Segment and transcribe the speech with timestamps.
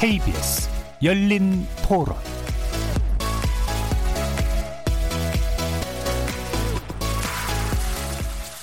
[0.00, 0.70] KBS
[1.02, 2.16] 열린 토론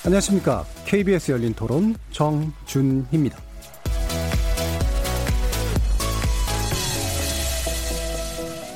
[0.04, 0.66] 안녕하십니까.
[0.86, 3.38] KBS 열린 토론 정준희입니다.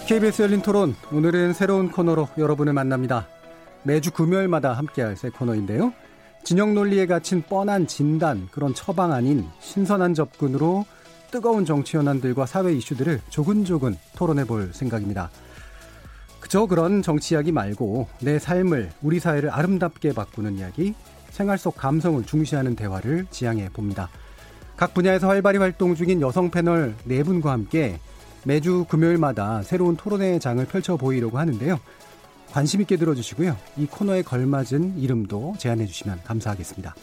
[0.08, 3.28] KBS 열린 토론 오늘은 새로운 코너로 여러분을 만납니다.
[3.82, 5.94] 매주 금요일마다 함께할 새 코너인데요.
[6.44, 10.86] 진영 논리에 갇힌 뻔한 진단 그런 처방 아닌 신선한 접근으로
[11.32, 15.32] 뜨거운 정치 현안들과 사회 이슈들을 조근조근 토론해 볼 생각입니다.
[16.42, 20.94] 그저 그런 정치 이야기 말고 내 삶을 우리 사회를 아름답게 바꾸는 이야기
[21.30, 24.10] 생활 속 감성을 중시하는 대화를 지향해 봅니다.
[24.76, 28.00] 각 분야에서 활발히 활동 중인 여성 패널 네 분과 함께
[28.44, 31.80] 매주 금요일마다 새로운 토론회 장을 펼쳐 보이려고 하는데요.
[32.52, 33.56] 관심 있게 들어주시고요.
[33.78, 36.96] 이 코너에 걸맞은 이름도 제안해 주시면 감사하겠습니다.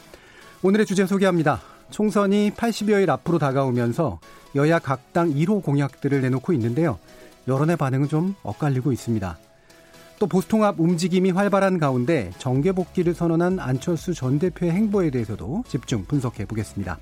[0.63, 1.78] 오늘의 주제 소개합니다.
[1.91, 4.21] 총선이 80여일 앞으로 다가오면서
[4.55, 6.99] 여야 각 당 1호 공약들을 내놓고 있는데요.
[7.49, 9.39] 여론의 반응은 좀 엇갈리고 있습니다.
[10.19, 16.45] 또 보수통합 움직임이 활발한 가운데 정계 복귀를 선언한 안철수 전 대표의 행보에 대해서도 집중 분석해
[16.45, 16.99] 보겠습니다.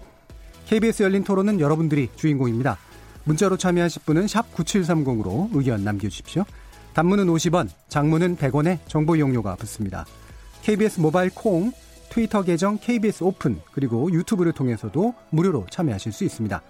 [0.67, 2.79] KBS 열린 토론은 여러분들이 주인공입니다.
[3.25, 6.45] 문자로 참여하실 분은 9730으로 의견 남겨주십시오.
[6.95, 10.07] 단문은 50원, 장문은 100원에 정보 이용료가 붙습니다.
[10.63, 11.73] KBS 모바일 콩,
[12.17, 16.63] 트위터 계정 KBS 오픈, 그리고 유튜브를 통해서도 무료로 참여하실 수 있습니다.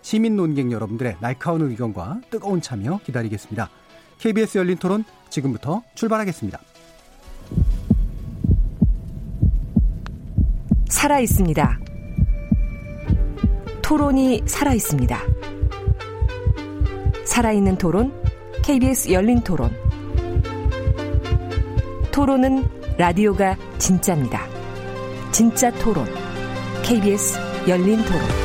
[0.00, 3.68] 시민 논객 여러분들의 날카로운 의견과 뜨거운 참여 기다리겠습니다.
[4.18, 6.58] KBS 열린 토론 지금부터 출발하겠습니다.
[10.88, 11.80] 살아 있습니다.
[13.82, 15.20] 토론이 살아 있습니다.
[17.26, 18.10] 살아있는 토론,
[18.62, 19.70] KBS 열린 토론.
[22.10, 22.64] 토론은
[22.96, 24.53] 라디오가 진짜입니다.
[25.34, 26.06] 진짜 토론,
[26.84, 27.36] KBS
[27.66, 28.43] 열린 토론.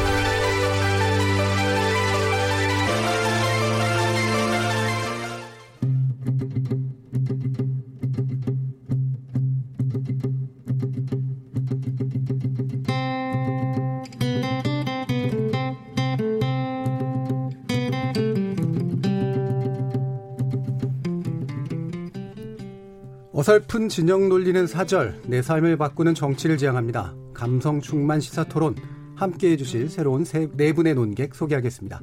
[23.50, 27.16] 어설픈 진영 놀리는 사절, 내 삶을 바꾸는 정치를 지향합니다.
[27.34, 28.76] 감성 충만 시사 토론,
[29.16, 32.00] 함께 해주실 새로운 세, 네 분의 논객 소개하겠습니다.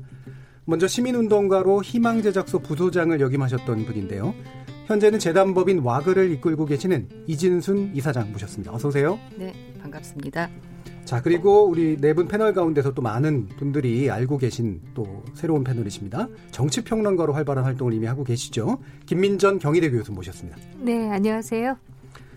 [0.64, 4.34] 먼저 시민운동가로 희망제작소 부소장을 역임하셨던 분인데요.
[4.86, 8.74] 현재는 재단법인 와그를 이끌고 계시는 이진순 이사장 모셨습니다.
[8.74, 9.16] 어서 오세요.
[9.36, 10.50] 네, 반갑습니다.
[11.06, 16.26] 자, 그리고 우리 네 분 패널 가운데서 또 많은 분들이 알고 계신 또 새로운 패널이십니다.
[16.50, 18.78] 정치평론가로 활발한 활동을 이미 하고 계시죠.
[19.06, 20.58] 김민전 경희대 교수 모셨습니다.
[20.78, 21.76] 네, 안녕하세요.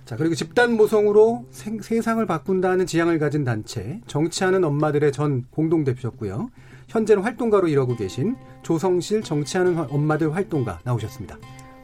[0.06, 6.50] 자, 그리고 집단 모성으로 생, 세상을 바꾼다는 지향을 가진 단체, 정치하는 엄마들의 전 공동대표셨고요.
[6.90, 11.38] 현재는 활동가로 일하고 계신 조성실 정치하는 엄마들 활동가 나오셨습니다.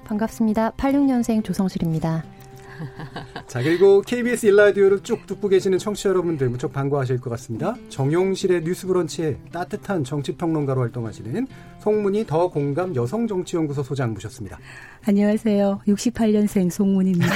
[0.05, 0.71] 반갑습니다.
[0.71, 2.23] 86년생 조성실입니다.
[3.47, 7.75] 자, 그리고 KBS 일라디오를 쭉 듣고 계시는 청취자 여러분들 무척 반가워하실 것 같습니다.
[7.89, 11.47] 정용실의 뉴스 브런치에 따뜻한 정치평론가로 활동하시는
[11.79, 14.57] 송문희 더 공감 여성정치연구소 소장 모셨습니다.
[15.05, 15.81] 안녕하세요.
[15.87, 17.27] 68년생 송문입니다.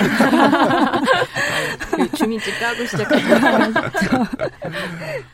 [1.96, 3.74] 그 주민증 까고 시작하는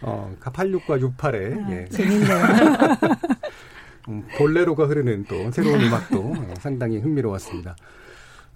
[0.01, 1.85] 어, 86과 68에 아, 예.
[1.89, 2.35] 재밌네요.
[4.09, 7.75] 음, 볼레로가 흐르는 또 새로운 음악도 어, 상당히 흥미로웠습니다.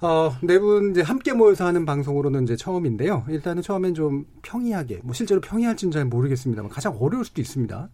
[0.01, 3.25] 어, 네 분 이제 함께 모여서 하는 방송으로는 이제 처음인데요.
[3.27, 7.89] 일단은 처음엔 좀 평이하게, 뭐 실제로 평이할지는 잘 모르겠습니다만 가장 어려울 수도 있습니다.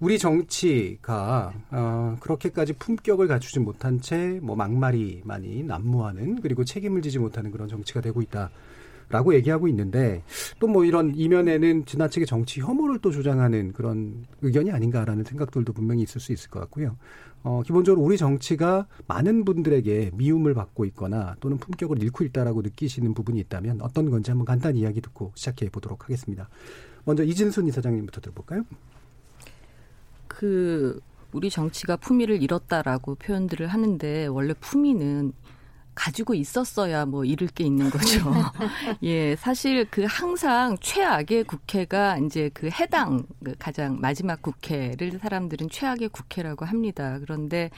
[0.00, 7.18] 우리 정치가 어, 그렇게까지 품격을 갖추지 못한 채 뭐 막말이 많이 난무하는 그리고 책임을 지지
[7.18, 8.50] 못하는 그런 정치가 되고 있다.
[9.08, 10.22] 라고 얘기하고 있는데
[10.58, 16.20] 또 뭐 이런 이면에는 지나치게 정치 혐오를 또 조장하는 그런 의견이 아닌가라는 생각들도 분명히 있을
[16.20, 16.96] 수 있을 것 같고요.
[17.44, 23.40] 어, 기본적으로 우리 정치가 많은 분들에게 미움을 받고 있거나 또는 품격을 잃고 있다라고 느끼시는 부분이
[23.40, 26.48] 있다면 어떤 건지 한번 간단히 이야기 듣고 시작해 보도록 하겠습니다.
[27.04, 28.62] 먼저 이진순 이사장님부터 들어볼까요?
[30.28, 31.00] 그
[31.32, 35.32] 우리 정치가 품위를 잃었다라고 표현들을 하는데 원래 품위는
[35.94, 38.32] 가지고 있었어야 뭐 잃을 게 있는 거죠.
[39.02, 46.08] 예, 사실 그 항상 최악의 국회가 이제 그 해당 그 가장 마지막 국회를 사람들은 최악의
[46.08, 47.18] 국회라고 합니다.
[47.20, 47.70] 그런데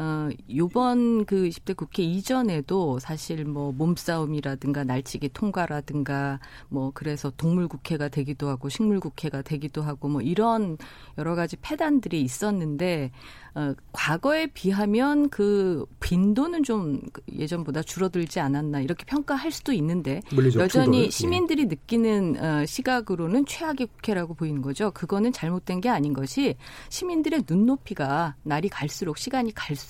[0.00, 8.06] 어, 요번 그 20대 국회 이전에도 사실 뭐 몸싸움이라든가 날치기 통과라든가 뭐 그래서 동물 국회가
[8.08, 10.78] 되기도 하고 식물 국회가 되기도 하고 뭐 이런
[11.18, 13.10] 여러 가지 패단들이 있었는데
[13.56, 17.00] 어, 과거에 비하면 그 빈도는 좀
[17.32, 21.06] 예전보다 줄어들지 않았나 이렇게 평가할 수도 있는데 물리적 여전히 충돌.
[21.06, 21.10] 예.
[21.10, 24.92] 시민들이 느끼는 어, 시각으로는 최악의 국회라고 보이는 거죠.
[24.92, 26.54] 그거는 잘못된 게 아닌 것이
[26.88, 29.87] 시민들의 눈높이가 날이 갈수록 시간이 갈수록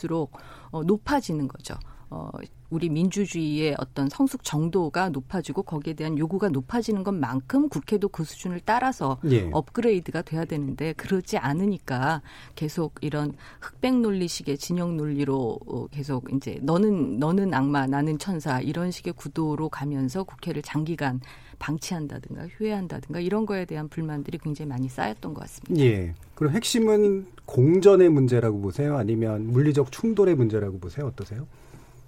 [0.71, 1.75] 어, 높아지는 거죠.
[2.11, 2.31] 어,
[2.71, 9.19] 우리 민주주의의 어떤 성숙 정도가 높아지고 거기에 대한 요구가 높아지는 것만큼 국회도 그 수준을 따라서
[9.31, 9.49] 예.
[9.53, 12.23] 업그레이드가 돼야 되는데 그러지 않으니까
[12.55, 18.91] 계속 이런 흑백 논리식의 진영 논리로 어, 계속 이제 너는 너는 악마 나는 천사 이런
[18.91, 21.21] 식의 구도로 가면서 국회를 장기간
[21.59, 25.85] 방치한다든가 휴회한다든가 이런 거에 대한 불만들이 굉장히 많이 쌓였던 것 같습니다.
[25.85, 26.15] 예.
[26.35, 28.97] 그럼 핵심은 공전의 문제라고 보세요?
[28.97, 31.07] 아니면 물리적 충돌의 문제라고 보세요?
[31.07, 31.47] 어떠세요?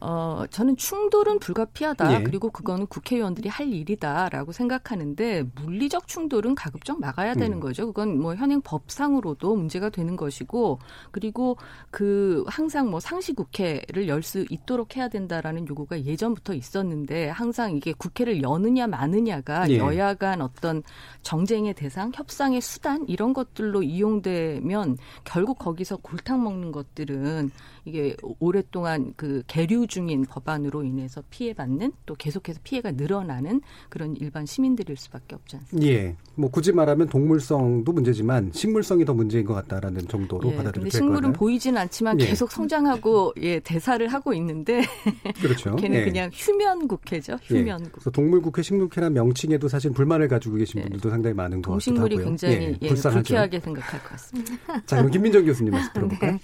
[0.01, 2.15] 어, 저는 충돌은 불가피하다.
[2.21, 2.23] 예.
[2.23, 7.61] 그리고 그거는 국회의원들이 할 일이다라고 생각하는데 물리적 충돌은 가급적 막아야 되는 음.
[7.61, 7.87] 거죠.
[7.87, 10.79] 그건 뭐 현행 법상으로도 문제가 되는 것이고
[11.11, 11.57] 그리고
[11.91, 17.93] 그 항상 뭐 상시 국회를 열 수 있도록 해야 된다라는 요구가 예전부터 있었는데 항상 이게
[17.93, 19.79] 국회를 여느냐 마느냐가 예.
[19.79, 20.83] 여야 간 어떤
[21.23, 27.51] 정쟁의 대상, 협상의 수단 이런 것들로 이용되면 결국 거기서 골탕 먹는 것들은
[27.85, 33.61] 이게 오랫동안 그 계류 중인 법안으로 인해서 피해받는 또 계속해서 피해가 늘어나는
[33.91, 35.91] 그런 일반 시민들일 수밖에 없지 않습니까?
[35.93, 36.17] 예.
[36.37, 40.99] 뭐 굳이 말하면 동물성도 문제지만 식물성이 더 문제인 것 같다라는 정도로 예, 받아들일 근데 수
[40.99, 41.33] 식물은.
[41.35, 42.27] 보이진 않지만 예.
[42.27, 44.81] 계속 성장하고 예 대사를 하고 있는데
[45.43, 45.75] 그렇죠.
[45.77, 46.05] 걔는 예.
[46.05, 47.33] 그냥 휴면 국회죠.
[47.51, 47.59] 예.
[47.59, 47.91] 휴면 국회.
[47.93, 50.83] 그래서 동물 국회, 식물 국회라는 명칭에도 사실 불만을 가지고 계신 예.
[50.85, 52.25] 분들도 상당히 많은 것 같기도 동식물이.
[52.25, 53.23] 굉장히 예, 불쌍하죠.
[53.25, 54.53] 불쾌하게 생각할 것 같습니다.
[54.87, 56.33] 자, 그럼 김민정 교수님 말씀 들어볼까요?
[56.33, 56.41] 네.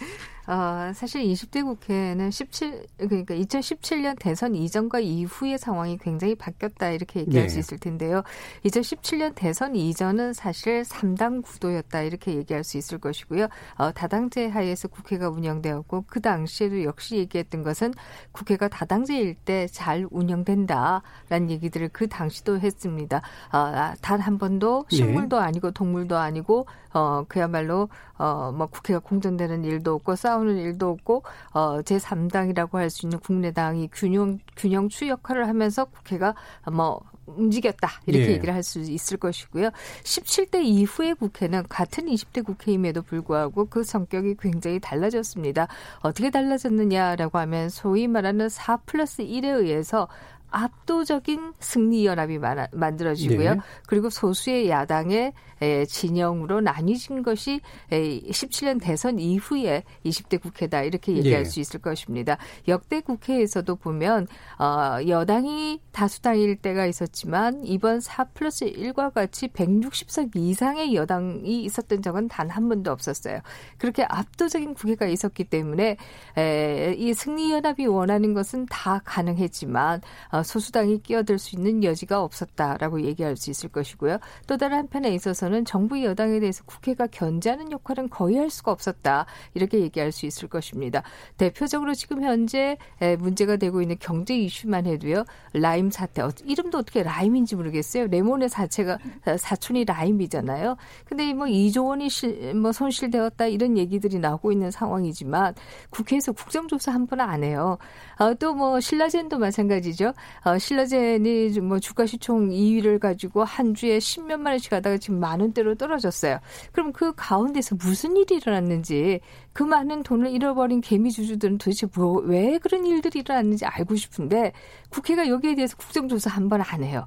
[0.46, 7.46] 어, 사실 20대 국회는 17, 그러니까 2017년 대선 이전과 이후의 상황이 굉장히 바뀌었다 이렇게 얘기할
[7.46, 7.48] 네.
[7.48, 8.22] 수 있을 텐데요.
[8.64, 13.48] 2017년 대선 이전은 사실 3당 구도였다 이렇게 얘기할 수 있을 것이고요.
[13.76, 17.92] 어, 다당제 하에서 국회가 운영되었고 그 당시에도 역시 얘기했던 것은
[18.32, 23.20] 국회가 다당제일 때 잘 운영된다라는 얘기들을 그 당시도 했습니다.
[23.52, 24.96] 어, 단한 번도 예.
[24.96, 31.22] 식물도 아니고 동물도 아니고 어 그야말로 어 뭐 국회가 공전되는 일도 없고 싸우는 일도 없고
[31.52, 36.34] 어 제3당이라고 할 수 있는 국내당이 균형 균형추 역할을 하면서 국회가
[36.72, 38.32] 뭐 움직였다 이렇게 예.
[38.34, 39.70] 얘기를 할 수 있을 것이고요.
[40.04, 45.68] 17대 이후의 국회는 같은 20대 국회임에도 불구하고 그 성격이 굉장히 달라졌습니다.
[46.00, 50.08] 어떻게 달라졌느냐라고 하면 소위 말하는 4 플러스 1에 의해서
[50.50, 52.38] 압도적인 승리 연합이
[52.72, 53.54] 만들어지고요.
[53.54, 53.60] 네.
[53.86, 55.32] 그리고 소수의 야당의
[55.62, 57.60] 에, 진영으로 나뉘진 것이
[57.90, 61.44] 에, 17년 대선 이후에 20대 국회다 이렇게 얘기할 예.
[61.44, 62.36] 수 있을 것입니다.
[62.68, 64.26] 역대 국회에서도 보면
[64.58, 72.28] 어, 여당이 다수당일 때가 있었지만 이번 4 플러스 1과 같이 160석 이상의 여당이 있었던 적은
[72.28, 73.40] 단 한 번도 없었어요.
[73.78, 75.96] 그렇게 압도적인 국회가 있었기 때문에
[76.38, 80.00] 에, 이 승리 연합이 원하는 것은 다 가능했지만
[80.32, 84.18] 어, 소수당이 끼어들 수 있는 여지가 없었다라고 얘기할 수 있을 것이고요.
[84.46, 89.80] 또 다른 한편에 있어서는 정부 여당에 대해서 국회가 견제하는 역할은 거의 할 수가 없었다 이렇게
[89.80, 91.02] 얘기할 수 있을 것입니다.
[91.38, 95.24] 대표적으로 지금 현재 에, 문제가 되고 있는 경제 이슈만 해도요.
[95.52, 98.06] 라임 사태 어, 이름도 어떻게 라임인지 모르겠어요.
[98.06, 100.76] 레몬의 사체가 어, 사촌이 라임이잖아요.
[101.06, 105.54] 근데 뭐 2조 원이 실, 뭐 손실되었다 이런 얘기들이 나오고 있는 상황이지만
[105.90, 107.78] 국회에서 국정조사 한 번 안 해요.
[108.18, 110.12] 어, 또뭐 신라젠도 마찬가지죠.
[110.44, 115.74] 어, 신라젠이 뭐 주가 시총 2위를 가지고 한 주에 10몇만 원씩 하다가 지금 만 원대로
[115.74, 116.38] 떨어졌어요.
[116.72, 119.20] 그럼 그 가운데서 무슨 일이 일어났는지
[119.52, 124.52] 그 많은 돈을 잃어버린 개미 주주들은 도대체 뭐, 왜 그런 일들이 일어났는지 알고 싶은데
[124.90, 127.06] 국회가 여기에 대해서 국정조사 한 번 안 해요.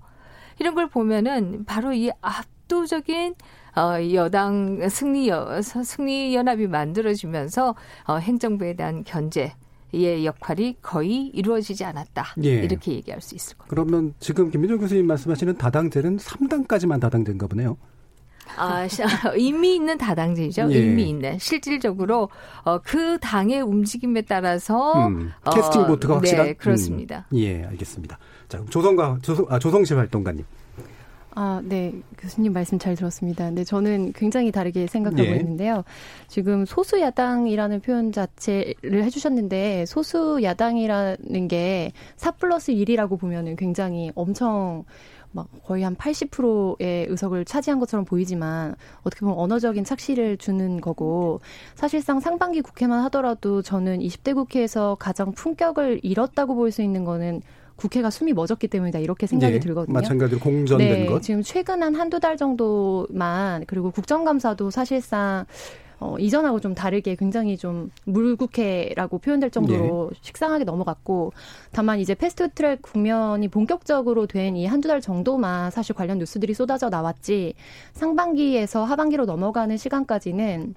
[0.59, 3.35] 이런 걸 보면은 바로 이 압도적인
[3.75, 9.53] 어, 여당 승리 여, 승리 연합이 만들어지면서 어, 행정부에 대한 견제
[9.91, 12.36] 의 역할이 거의 이루어지지 않았다.
[12.43, 12.50] 예.
[12.63, 13.69] 이렇게 얘기할 수 있을 겁니다.
[13.69, 17.77] 그러면 지금 김민정 교수님 말씀하시는 다당제는 3당까지만 다당제인가 보네요.
[18.58, 19.03] 아, 시-
[19.36, 20.72] 의미 있는 다당제죠.
[20.72, 20.77] 예.
[20.77, 22.29] 의미 있는 실질적으로
[22.63, 26.46] 어, 그 당의 움직임에 따라서 음, 캐스팅 어, 보트가 확실한.
[26.48, 27.25] 네, 그렇습니다.
[27.31, 28.17] 음, 예, 알겠습니다.
[28.48, 30.46] 자, 조성과 조성, 아, 조성실 활동가님.
[31.36, 31.93] 아, 네.
[32.17, 33.45] 교수님 말씀 잘 들었습니다.
[33.45, 35.38] 근데 저는 굉장히 다르게 생각하고 예.
[35.38, 35.83] 있는데요.
[36.27, 44.83] 지금 소수 야당이라는 표현 자체를 해주셨는데, 소수 야당이라는 게 4 플러스 1이라고 보면은 굉장히 엄청
[45.31, 51.39] 막 거의 한 80%의 의석을 차지한 것처럼 보이지만 어떻게 보면 언어적인 착시를 주는 거고
[51.75, 57.41] 사실상 상반기 국회만 하더라도 저는 20대 국회에서 가장 품격을 잃었다고 볼 수 있는 거는
[57.79, 59.93] 국회가 숨이 멎었기 때문이다 이렇게 생각이 예, 들거든요.
[59.93, 61.21] 마찬가지로 공전된 네, 것.
[61.21, 65.45] 지금 최근 한 한두 달 정도만 그리고 국정감사도 사실상
[66.01, 70.17] 어, 이전하고 좀 다르게 굉장히 좀 물국회라고 표현될 정도로 예.
[70.21, 71.33] 식상하게 넘어갔고
[71.71, 77.53] 다만 이제 패스트트랙 국면이 본격적으로 된 이 한두 달 정도만 사실 관련 뉴스들이 쏟아져 나왔지
[77.93, 80.74] 상반기에서 하반기로 넘어가는 시간까지는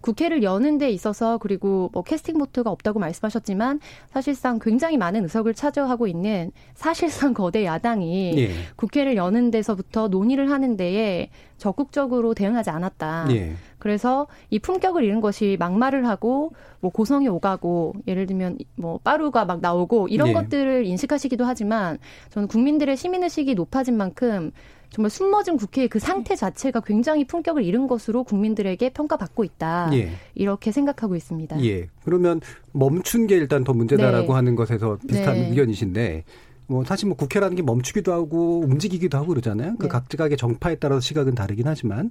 [0.00, 6.06] 국회를 여는 데 있어서 그리고 뭐 캐스팅 보트가 없다고 말씀하셨지만 사실상 굉장히 많은 의석을 차지하고
[6.06, 8.50] 있는 사실상 거대 야당이 예.
[8.76, 13.26] 국회를 여는 데서부터 논의를 하는 데에 적극적으로 대응하지 않았다.
[13.30, 13.54] 예.
[13.78, 19.60] 그래서 이 품격을 잃은 것이 막말을 하고 뭐 고성이 오가고 예를 들면 뭐 빠루가 막
[19.60, 20.32] 나오고 이런 예.
[20.32, 21.98] 것들을 인식하시기도 하지만
[22.30, 24.52] 저는 국민들의 시민의식이 높아진 만큼
[24.90, 29.90] 정말 숨머진 국회의 그 상태 자체가 굉장히 품격을 잃은 것으로 국민들에게 평가받고 있다.
[29.92, 30.12] 예.
[30.34, 31.62] 이렇게 생각하고 있습니다.
[31.64, 31.88] 예.
[32.04, 32.40] 그러면
[32.72, 34.32] 멈춘 게 일단 더 문제다라고 네.
[34.32, 35.48] 하는 것에서 비슷한 네.
[35.50, 36.24] 의견이신데
[36.68, 39.76] 뭐 사실 뭐 국회라는 게 멈추기도 하고 움직이기도 하고 그러잖아요.
[39.78, 39.88] 그 네.
[39.88, 42.10] 각각의 정파에 따라서 시각은 다르긴 하지만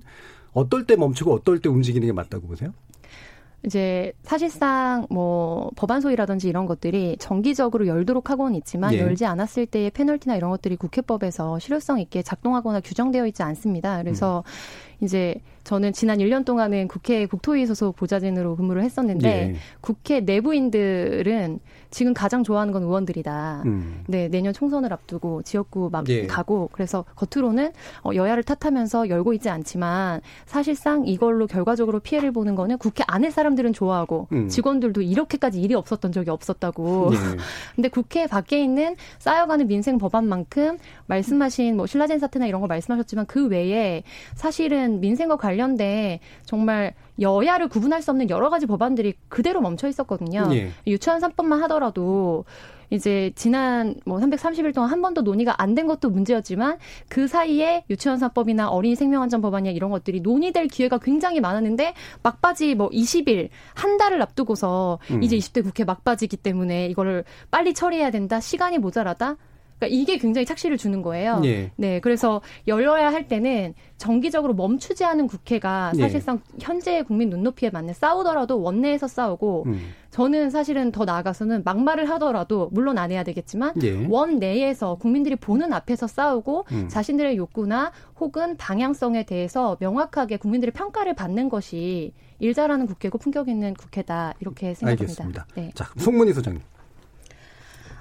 [0.53, 2.74] 어떨 때 멈추고 어떨 때 움직이는 게 맞다고 보세요?
[3.66, 9.00] 이제 사실상 뭐 법안 소위라든지 이런 것들이 정기적으로 열도록 하고는 있지만 예.
[9.00, 14.02] 열지 않았을 때의 페널티나 이런 것들이 국회법에서 실효성 있게 작동하거나 규정되어 있지 않습니다.
[14.02, 14.44] 그래서
[15.02, 15.06] 음.
[15.06, 19.56] 이제 저는 지난 1년 동안은 국회 국토위 소속 보좌진으로 근무를 했었는데 예.
[19.82, 21.60] 국회 내부인들은
[21.91, 23.63] 지금 가장 좋아하는 건 의원들이다.
[23.65, 24.03] 음.
[24.08, 26.25] 네, 내년 총선을 앞두고 지역구 막 예.
[26.25, 27.72] 가고 그래서 겉으로는
[28.03, 33.74] 어, 여야를 탓하면서 열고 있지 않지만 사실상 이걸로 결과적으로 피해를 보는 거는 국회 안에 사람들은
[33.74, 34.48] 좋아하고 음.
[34.48, 37.12] 직원들도 이렇게까지 일이 없었던 적이 없었다고.
[37.13, 37.17] 예.
[37.75, 40.77] 근데 국회 밖에 있는 쌓여가는 민생 법안만큼
[41.08, 44.03] 말씀하신 뭐 신라젠 사태나 이런 거 말씀하셨지만 그 외에
[44.36, 50.50] 사실은 민생과 관련 관련돼 정말 여야를 구분할 수 없는 여러 가지 법안들이 그대로 멈춰 있었거든요.
[50.54, 50.72] 예.
[50.86, 52.46] 유치원 3법만 하더라도
[52.90, 56.78] 이제 지난 뭐 330일 동안 한 번도 논의가 안 된 것도 문제였지만
[57.10, 61.94] 그 사이에 유치원 3법이나 어린이 생명안전 법안이나 이런 것들이 논의될 기회가 굉장히 많았는데
[62.24, 65.22] 막바지 뭐 20일 한 달을 앞두고서 음.
[65.22, 68.40] 이제 20대 국회 막바지기 때문에 이거를 빨리 처리해야 된다.
[68.40, 69.36] 시간이 모자라다.
[69.79, 71.41] 그러니까 이게 굉장히 착시를 주는 거예요.
[71.46, 71.72] 예.
[71.75, 76.01] 네, 그래서 열려야 할 때는 정기적으로 멈추지 않은 국회가 예.
[76.01, 76.57] 사실상 예.
[76.60, 79.79] 현재의 국민 눈높이에 맞는 싸우더라도 원내에서 싸우고 음.
[80.10, 84.05] 저는 사실은 더 나아가서는 막말을 하더라도 물론 안 해야 되겠지만 예.
[84.07, 86.88] 원내에서 국민들이 보는 앞에서 싸우고 음.
[86.89, 93.74] 자신들의 욕구나 혹은 방향성에 대해서 명확하게 국민들의 평가를 받는 것이 일 잘하는 국회고 품격 있는
[93.74, 95.03] 국회다 이렇게 생각합니다.
[95.03, 95.48] 알겠습니다.
[95.55, 95.72] 네.
[95.75, 96.62] 자, 송문희 소장님.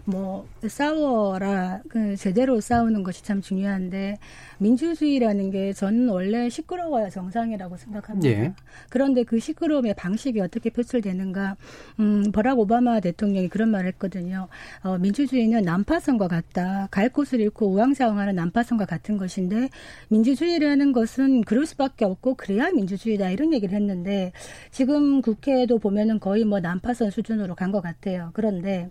[0.09, 4.19] 뭐 싸워라 그 제대로 싸우는 것이 참 중요한데
[4.59, 8.29] 민주주의라는 게 저는 원래 시끄러워야 정상이라고 생각합니다.
[8.29, 8.53] 예.
[8.89, 11.57] 그런데 그 시끄러움의 방식이 어떻게 표출되는가?
[11.99, 14.47] 음, 버락 오바마 대통령이 그런 말을 했거든요.
[14.83, 16.87] 어, 민주주의는 난파선과 같다.
[16.93, 19.71] 갈 곳을 잃고 우왕좌왕하는 난파선과 같은 것인데
[20.09, 24.33] 민주주의라는 것은 그럴 수밖에 없고 그래야 민주주의다 이런 얘기를 했는데
[24.71, 28.31] 지금 국회에도 보면은 거의 뭐 난파선 수준으로 간 것 같아요.
[28.33, 28.89] 그런데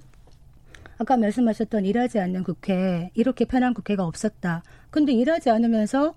[0.97, 4.63] 아까 말씀하셨던 일하지 않는 국회, 이렇게 편한 국회가 없었다.
[4.91, 6.15] 근데 일하지 않으면서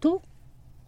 [0.00, 0.22] 또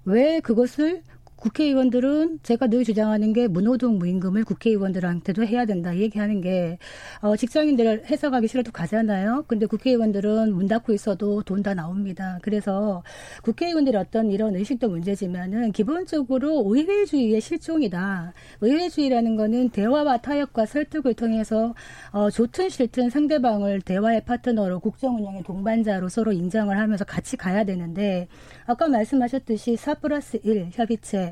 [0.05, 1.03] 왜 그것을
[1.37, 6.79] 국회의원들은 제가 늘 주장하는 게 무노동 무임금을 국회의원들한테도 해야 된다 얘기하는 게
[7.21, 9.45] 어, 직장인들 회사 가기 싫어도 가잖아요.
[9.49, 12.39] 근데 국회의원들은 문 닫고 있어도 돈 다 나옵니다.
[12.43, 13.03] 그래서
[13.43, 18.35] 국회의원들의 어떤 이런 의식도 문제지만은 기본적으로 의회주의의 실종이다.
[18.61, 21.75] 의회주의라는 거는 대화와 타협과 설득을 통해서
[22.13, 28.29] 어, 좋든 싫든 상대방을 대화의 파트너로 국정 운영의 동반자로 서로 인정을 하면서 같이 가야 되는데
[28.67, 31.24] 아까 말씀하셨듯이 4 플러스 1 협의체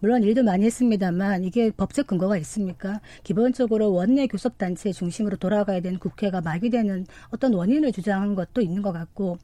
[0.00, 3.00] 물론 일도 많이 했습니다만 이게 법적 근거가 있습니까?
[3.22, 9.38] 기본적으로 원내 교섭단체 중심으로 돌아가야 되는 국회가 마비되는 어떤 원인을 주장한 것도 있는 것 같고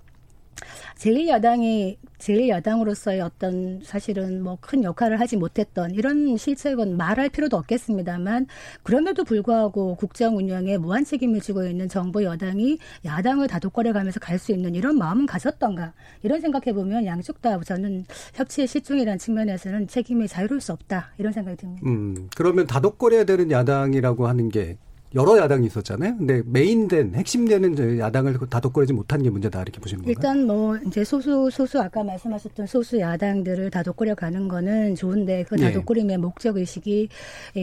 [0.97, 8.47] 제1야당이 제1야당으로서의 어떤 사실은 뭐 큰 역할을 하지 못했던 이런 실책은 말할 필요도 없겠습니다만
[8.83, 14.53] 그럼에도 불구하고 국정 운영에 무한 책임을 지고 있는 정부 여당이 야당을 다독거려 가면서 갈 수
[14.53, 20.61] 있는 이런 마음은 가졌던가 이런 생각해 보면 양쪽 다 저는 협치의 실종이라는 측면에서는 책임이 자유로울
[20.63, 21.83] 수 없다 이런 생각이 듭니다.
[21.87, 24.79] 음, 그러면 다독거려야 되는 야당이라고 하는 게
[25.15, 26.19] 여러 야당이 있었잖아요.
[26.19, 30.13] 근데 메인된 핵심되는 야당을 다독거리지 못한 게 문제다 이렇게 보시는 건가요?
[30.17, 35.63] 일단 뭐 이제 소수 소수 아까 말씀하셨던 소수 야당들을 다독거려 가는 거는 좋은데 그 네.
[35.63, 36.17] 다독거림의 네.
[36.17, 37.09] 목적 의식이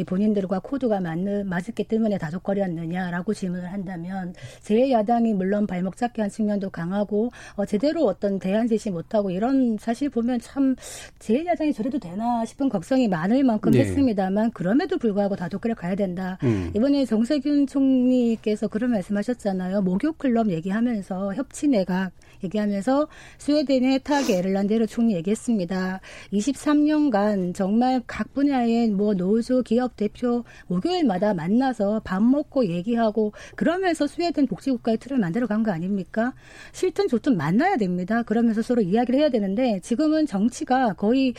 [0.06, 6.70] 본인들과 코드가 맞는 맞았기 때문에 다독거렸느냐라고 질문을 한다면 제 야당이 물론 발목 잡기 한 측면도
[6.70, 12.68] 강하고 어, 제대로 어떤 대안 제시 못하고 이런 사실 보면 참제 야당이 저래도 되나 싶은
[12.68, 13.80] 걱정이 많을 만큼 네.
[13.80, 16.38] 했습니다만 그럼에도 불구하고 다독거려 가야 된다.
[16.44, 16.72] 음.
[16.76, 19.82] 이번에 정세 윤석균 총리께서 그런 말씀하셨잖아요.
[19.82, 22.12] 목욕 클럽 얘기하면서 협치 내각
[22.44, 23.08] 얘기하면서
[23.40, 26.00] 스웨덴의 타게 에를란데르 총리 얘기했습니다.
[26.34, 34.46] 23년간 정말 각 분야의 뭐 노조, 기업 대표 목요일마다 만나서 밥 먹고 얘기하고 그러면서 스웨덴
[34.48, 36.34] 복지국가의 틀을 만들어 간 거 아닙니까?
[36.72, 38.22] 싫든 좋든 만나야 됩니다.
[38.22, 41.34] 그러면서 서로 이야기를 해야 되는데 지금은 정치가 거의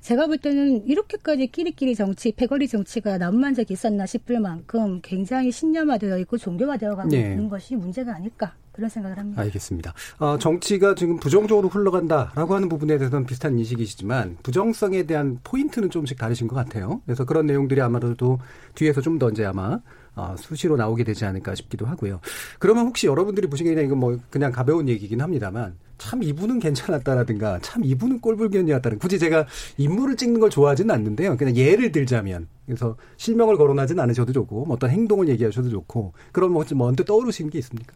[0.00, 6.18] 제가 볼 때는 이렇게까지 끼리끼리 정치, 패거리 정치가 남만 적이 있었나 싶을 만큼 굉장히 신념화되어
[6.18, 7.20] 있고 종교화되어 가고 네.
[7.20, 9.40] 있는 것이 문제가 아닐까 그런 생각을 합니다.
[9.42, 9.94] 알겠습니다.
[10.18, 16.48] 어, 정치가 지금 부정적으로 흘러간다라고 하는 부분에 대해서는 비슷한 인식이시지만 부정성에 대한 포인트는 조금씩 다르신
[16.48, 17.00] 것 같아요.
[17.04, 18.38] 그래서 그런 내용들이 아마도
[18.74, 19.78] 뒤에서 좀 더 이제 아마
[20.16, 22.20] 어, 수시로 나오게 되지 않을까 싶기도 하고요.
[22.58, 28.20] 그러면 혹시 여러분들이 보시기에는 이건 뭐 그냥 가벼운 얘기긴 합니다만 참 이분은 괜찮았다라든가 참 이분은
[28.20, 31.36] 꼴불견이었다는 굳이 제가 인물을 찍는 걸 좋아하지는 않는데요.
[31.36, 36.64] 그냥 예를 들자면 그래서 실명을 거론하지는 않으셔도 좋고 뭐 어떤 행동을 얘기하셔도 좋고 그런 뭐
[36.80, 37.94] 언뜻 떠오르시는 게 있습니까?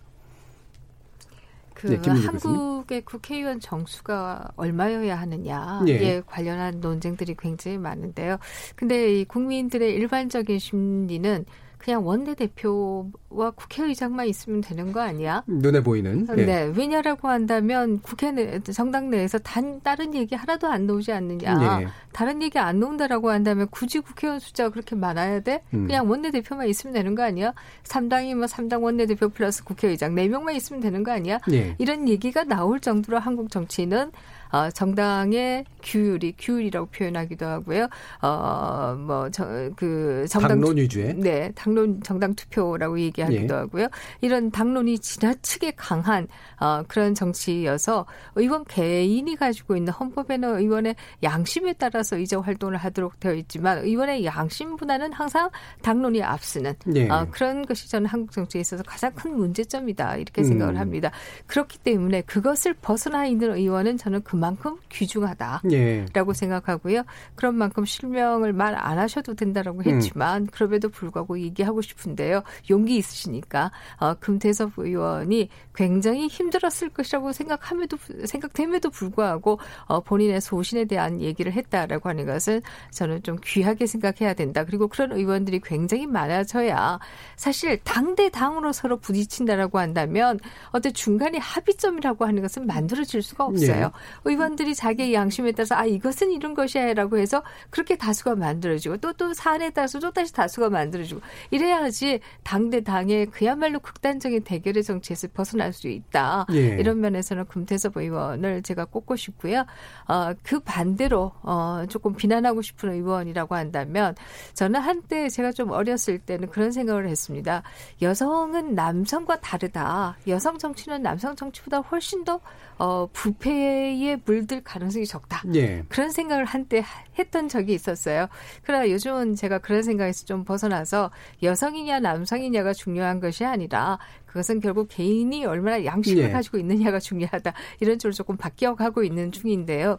[1.74, 6.22] 그 네, 한국의 국회의원 정수가 얼마여야 하느냐에 예.
[6.24, 8.38] 관련한 논쟁들이 굉장히 많은데요.
[8.74, 11.44] 근데 이 국민들의 일반적인 심리는
[11.84, 15.44] 그냥 원내대표와 국회의장만 있으면 되는 거 아니야?
[15.46, 16.26] 눈에 보이는.
[16.34, 16.46] 네.
[16.46, 16.72] 네.
[16.74, 21.78] 왜냐라고 한다면 국회 내, 정당 내에서 단, 다른 얘기 하나도 안 나오지 않느냐.
[21.80, 21.86] 네.
[22.10, 25.60] 다른 얘기 안 나온다라고 한다면 굳이 국회의원 숫자가 그렇게 많아야 돼?
[25.74, 25.86] 음.
[25.86, 27.52] 그냥 원내대표만 있으면 되는 거 아니야?
[27.82, 31.38] 3당이 뭐 3당 원내대표 플러스 국회의장 4명만 있으면 되는 거 아니야?
[31.46, 31.74] 네.
[31.76, 34.10] 이런 얘기가 나올 정도로 한국 정치는
[34.54, 37.88] 어, 정당의 규율이 규율이라고 표현하기도 하고요.
[38.22, 43.58] 어 뭐그 정당 당론 위주의 네 당론 정당 투표라고 얘기하기도 예.
[43.58, 43.88] 하고요.
[44.20, 46.28] 이런 당론이 지나치게 강한
[46.60, 48.06] 어, 그런 정치여서
[48.36, 50.94] 의원 개인이 가지고 있는 헌법에는 의원의
[51.24, 55.50] 양심에 따라서 의제 활동을 하도록 되어 있지만 의원의 양심보다는 항상
[55.82, 57.08] 당론이 앞서는 예.
[57.08, 60.78] 어, 그런 것이 저는 한국 정치에 있어서 가장 큰 문제점이다 이렇게 생각을 음.
[60.78, 61.10] 합니다.
[61.48, 66.06] 그렇기 때문에 그것을 벗어나 있는 의원은 저는 그만 만큼 귀중하다라고 예.
[66.34, 67.02] 생각하고요.
[67.34, 69.84] 그런 만큼 실명을 말 안 하셔도 된다라고 음.
[69.86, 70.46] 했지만 음.
[70.52, 72.42] 그럼에도 불구하고 얘기하고 싶은데요.
[72.70, 81.20] 용기 있으시니까 어, 금태섭 의원이 굉장히 힘들었을 것이라고 생각함에도 생각됨에도 불구하고 어, 본인의 소신에 대한
[81.20, 84.64] 얘기를 했다라고 하는 것은 저는 좀 귀하게 생각해야 된다.
[84.64, 86.98] 그리고 그런 의원들이 굉장히 많아져야
[87.36, 90.38] 사실 당 대 당으로 서로 부딪힌다라고 한다면
[90.70, 93.86] 어떤 중간에 합의점이라고 하는 것은 만들어질 수가 없어요.
[93.86, 94.23] 네.
[94.24, 99.70] 의원들이 자기의 양심에 따라서 아 이것은 이런 것이야라고 해서 그렇게 다수가 만들어지고 또 또 사안에
[99.70, 105.86] 따라서 또 다시 다수가 만들어지고 이래야지 당 대 당의 그야말로 극단적인 대결의 정치에서 벗어날 수
[105.88, 106.46] 있다.
[106.52, 106.76] 예.
[106.78, 109.66] 이런 면에서는 금태섭 의원을 제가 꼽고 싶고요.
[110.08, 114.14] 어, 그 반대로 어, 조금 비난하고 싶은 의원이라고 한다면
[114.54, 117.62] 저는 한때 제가 좀 어렸을 때는 그런 생각을 했습니다.
[118.02, 120.16] 여성은 남성과 다르다.
[120.26, 122.40] 여성 정치는 남성 정치보다 훨씬 더
[122.78, 125.42] 어, 부패에 물들 가능성이 적다.
[125.54, 125.84] 예.
[125.88, 126.84] 그런 생각을 한때
[127.18, 128.26] 했던 적이 있었어요.
[128.62, 131.10] 그러나 요즘은 제가 그런 생각에서 좀 벗어나서
[131.42, 136.30] 여성이냐 남성이냐가 중요한 것이 아니라 그것은 결국 개인이 얼마나 양심을 예.
[136.30, 137.52] 가지고 있느냐가 중요하다.
[137.80, 139.98] 이런 쪽으로 조금 바뀌어가고 있는 중인데요.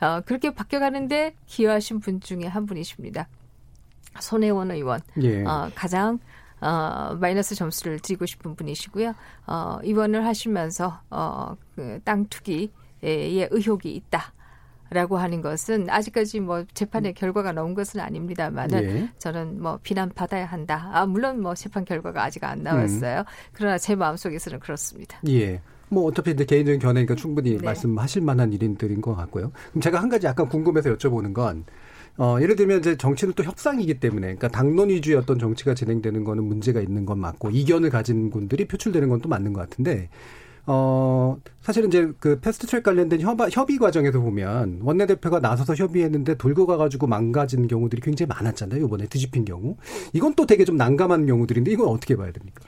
[0.00, 3.28] 어, 그렇게 바뀌어가는데 기여하신 분 중에 한 분이십니다.
[4.20, 5.00] 손혜원 의원.
[5.22, 5.42] 예.
[5.44, 6.18] 어, 가장
[6.62, 9.14] 어, 마이너스 점수를 드리고 싶은 분이시고요.
[9.46, 12.68] 어, 입원을 하시면서 어, 그땅 투기에
[13.02, 14.32] 의혹이 있다.
[14.90, 19.08] 라고 하는 것은 아직까지 뭐 재판의 결과가 나온 것은 아닙니다만은 예.
[19.16, 20.90] 저는 뭐 비난 받아야 한다.
[20.92, 23.20] 아, 물론 뭐 재판 결과가 아직 안 나왔어요.
[23.20, 23.24] 음.
[23.54, 25.18] 그러나 제 마음속에서는 그렇습니다.
[25.28, 25.62] 예.
[25.88, 27.64] 뭐 어차피 이제 개인적인 견해니까 충분히 네.
[27.64, 29.52] 말씀하실 만한 일인들인 것 같고요.
[29.70, 31.64] 그럼 제가 한 가지 약간 궁금해서 여쭤보는 건
[32.18, 36.44] 어, 예를 들면 이제 정치는 또 협상이기 때문에, 그러니까 당론 위주의 어떤 정치가 진행되는 거는
[36.44, 40.08] 문제가 있는 건 맞고, 이견을 가진 분들이 표출되는 건 또 맞는 것 같은데,
[40.66, 46.66] 어, 사실은 이제 그 패스트 트랙 관련된 협의, 협의 과정에서 보면 원내대표가 나서서 협의했는데 돌고
[46.66, 48.84] 가가지고 망가진 경우들이 굉장히 많았잖아요.
[48.84, 49.76] 이번에 뒤집힌 경우.
[50.12, 52.62] 이건 또 되게 좀 난감한 경우들인데 이건 어떻게 봐야 됩니까?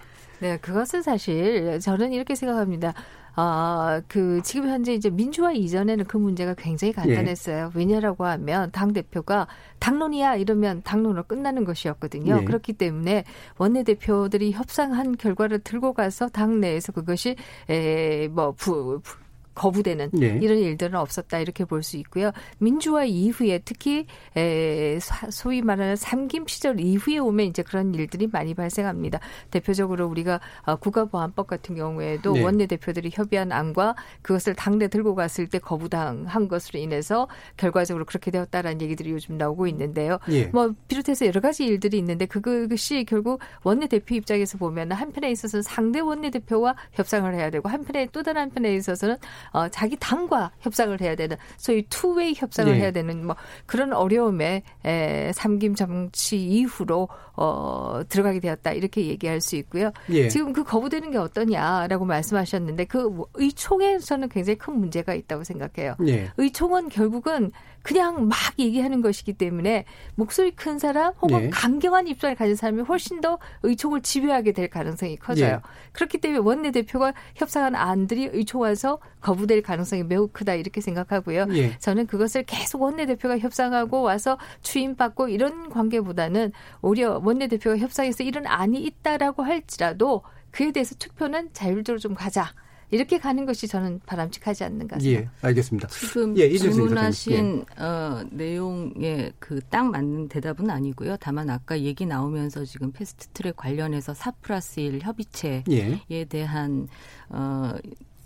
[0.44, 2.92] 네, 그것은 사실 저는 이렇게 생각합니다.
[3.34, 7.70] 아, 그 지금 현재 이제 민주화 이전에는 그 문제가 굉장히 간단했어요.
[7.74, 7.78] 예.
[7.78, 12.40] 왜냐라고 하면 당 대표가 당론이야 이러면 당론으로 끝나는 것이었거든요.
[12.42, 12.44] 예.
[12.44, 13.24] 그렇기 때문에
[13.56, 17.36] 원내 대표들이 협상한 결과를 들고 가서 당 내에서 그것이
[17.70, 19.23] 에뭐 부, 부
[19.54, 20.38] 거부되는 예.
[20.42, 22.32] 이런 일들은 없었다 이렇게 볼 수 있고요.
[22.58, 24.98] 민주화 이후에 특히 에,
[25.30, 29.20] 소위 말하는 삼김 시절 이후에 오면 이제 그런 일들이 많이 발생합니다.
[29.50, 32.42] 대표적으로 우리가 어, 국가보안법 같은 경우에도 네.
[32.42, 38.80] 원내 대표들이 협의한 안과 그것을 당내 들고 갔을 때 거부당한 것으로 인해서 결과적으로 그렇게 되었다라는
[38.80, 40.18] 얘기들이 요즘 나오고 있는데요.
[40.30, 40.46] 예.
[40.46, 46.00] 뭐 비롯해서 여러 가지 일들이 있는데 그것이 결국 원내 대표 입장에서 보면 한편에 있어서 상대
[46.00, 49.16] 원내 대표와 협상을 해야 되고 한편에 또 다른 한편에 있어서는
[49.50, 52.80] 어, 자기 당과 협상을 해야 되는 소위 투웨이 협상을 네.
[52.80, 59.56] 해야 되는 뭐 그런 어려움에 에, 삼김 정치 이후로 어, 들어가게 되었다 이렇게 얘기할 수
[59.56, 59.90] 있고요.
[60.10, 60.28] 예.
[60.28, 65.96] 지금 그 거부되는 게 어떠냐라고 말씀하셨는데 그 의총에서는 굉장히 큰 문제가 있다고 생각해요.
[66.06, 66.30] 예.
[66.36, 67.50] 의총은 결국은
[67.82, 71.50] 그냥 막 얘기하는 것이기 때문에 목소리 큰 사람 혹은 예.
[71.50, 75.54] 강경한 입장을 가진 사람이 훨씬 더 의총을 지배하게 될 가능성이 커져요.
[75.56, 75.60] 예.
[75.92, 81.46] 그렇기 때문에 원내대표가 협상한 안들이 의총 와서 거부될 가능성이 매우 크다 이렇게 생각하고요.
[81.54, 81.78] 예.
[81.78, 89.42] 저는 그것을 계속 원내대표가 협상하고 와서 추임받고 이런 관계보다는 오히려 원내대표가 협상해서 이런 안이 있다라고
[89.42, 92.52] 할지라도 그에 대해서 투표는 자율적으로 좀 가자.
[92.90, 95.32] 이렇게 가는 것이 저는 바람직하지 않는가 생각합니다.
[95.42, 95.88] 예, 알겠습니다.
[95.88, 97.82] 지금 예, 질문하신 예.
[97.82, 101.16] 어, 내용에 그 딱 맞는 대답은 아니고요.
[101.18, 105.64] 다만 아까 얘기 나오면서 지금 패스트트랙 관련해서 4 플러스 1 협의체에
[106.10, 106.24] 예.
[106.26, 106.86] 대한
[107.30, 107.72] 어,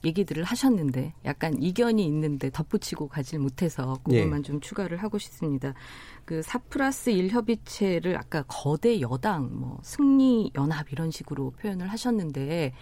[0.04, 4.42] 얘기들을 하셨는데 약간 이견이 있는데 덧붙이고 가질 못해서 그것만 예.
[4.42, 5.74] 좀 추가를 하고 싶습니다.
[6.26, 12.72] 그4 플러스 1 협의체를 아까 거대 여당 뭐 승리 연합 이런 식으로 표현을 하셨는데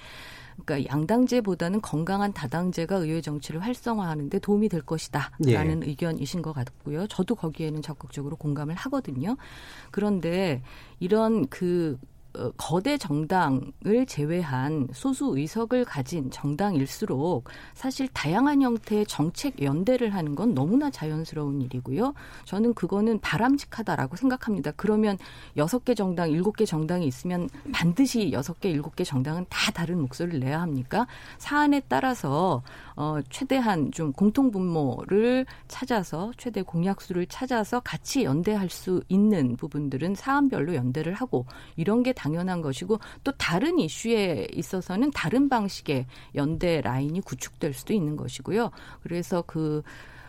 [0.65, 5.89] 그러니까 양당제보다는 건강한 다당제가 의회 정치를 활성화하는 데 도움이 될 것이다라는 예.
[5.89, 7.07] 의견이신 것 같고요.
[7.07, 9.37] 저도 거기에는 적극적으로 공감을 하거든요.
[9.91, 10.63] 그런데
[10.99, 12.16] 이런 그 어,
[12.57, 20.91] 거대 정당을 제외한 소수 의석을 가진 정당일수록 사실 다양한 형태의 정책 연대를 하는 건 너무나
[20.91, 22.15] 자연스러운 일이고요.
[22.45, 24.73] 저는 그거는 바람직하다라고 생각합니다.
[24.77, 25.19] 그러면
[25.57, 30.01] 여섯 개 정당, 일곱 개 정당이 있으면 반드시 여섯 개, 일곱 개 정당은 다 다른
[30.01, 31.07] 목소리를 내야 합니까?
[31.39, 32.63] 사안에 따라서
[32.97, 40.75] 어 최대한 좀 공통 분모를 찾아서 최대 공약수를 찾아서 같이 연대할 수 있는 부분들은 사안별로
[40.75, 41.47] 연대를 하고
[41.77, 48.17] 이런 게 당연한 것이고 또 다른 이슈에 있어서는 다른 방식의 연대 라인이 구축될 수도 있는
[48.17, 48.71] 것이고요.
[49.03, 49.83] 그래서 그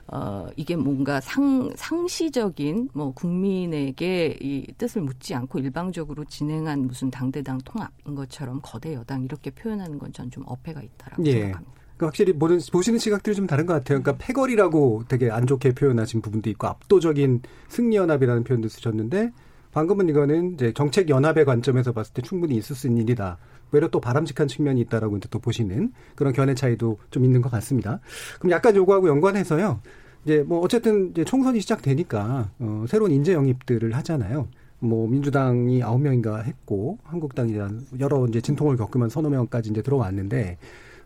[0.09, 7.57] 어, 이게 뭔가 상, 상시적인 뭐 국민에게 이 뜻을 묻지 않고 일방적으로 진행한 무슨 당대당
[7.65, 11.31] 통합인 것처럼 거대 여당 이렇게 표현하는 건 전 좀 어폐가 있다라고 예.
[11.31, 11.73] 생각합니다.
[11.97, 14.01] 그러니까 확실히 보는, 보시는 시각들이 좀 다른 것 같아요.
[14.01, 19.31] 그러니까 패거리라고 되게 안 좋게 표현하신 부분도 있고 압도적인 승리연합이라는 표현도 쓰셨는데
[19.71, 23.37] 방금은 이거는 이제 정책 연합의 관점에서 봤을 때 충분히 있을 수 있는 일이다.
[23.71, 27.99] 외려 또 바람직한 측면이 있다라고 이제 또 보시는 그런 견해 차이도 좀 있는 것 같습니다.
[28.39, 29.81] 그럼 약간 요거하고 연관해서요.
[30.23, 34.47] 이제 뭐 어쨌든 이제 총선이 시작되니까 어 새로운 인재 영입들을 하잖아요.
[34.79, 37.55] 뭐 민주당이 아홉 명인가 했고 한국당이
[37.99, 40.57] 여러 이제 진통을 겪으면 서너 명까지 이제 들어왔는데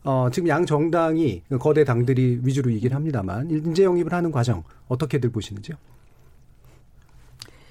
[0.03, 5.77] 어 지금 양 정당이 거대 당들이 위주로 얘기를 합니다만 인재 영입을 하는 과정 어떻게들 보시는지요?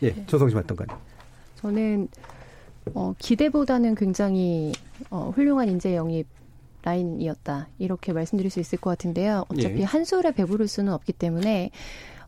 [0.02, 0.98] 예, 조성심 어떤가요?
[1.56, 2.08] 저는
[2.94, 4.72] 어, 기대보다는 굉장히
[5.10, 6.26] 어, 훌륭한 인재 영입
[6.82, 9.44] 라인이었다 이렇게 말씀드릴 수 있을 것 같은데요.
[9.48, 9.84] 어차피 예.
[9.84, 11.70] 한 술에 배부를 수는 없기 때문에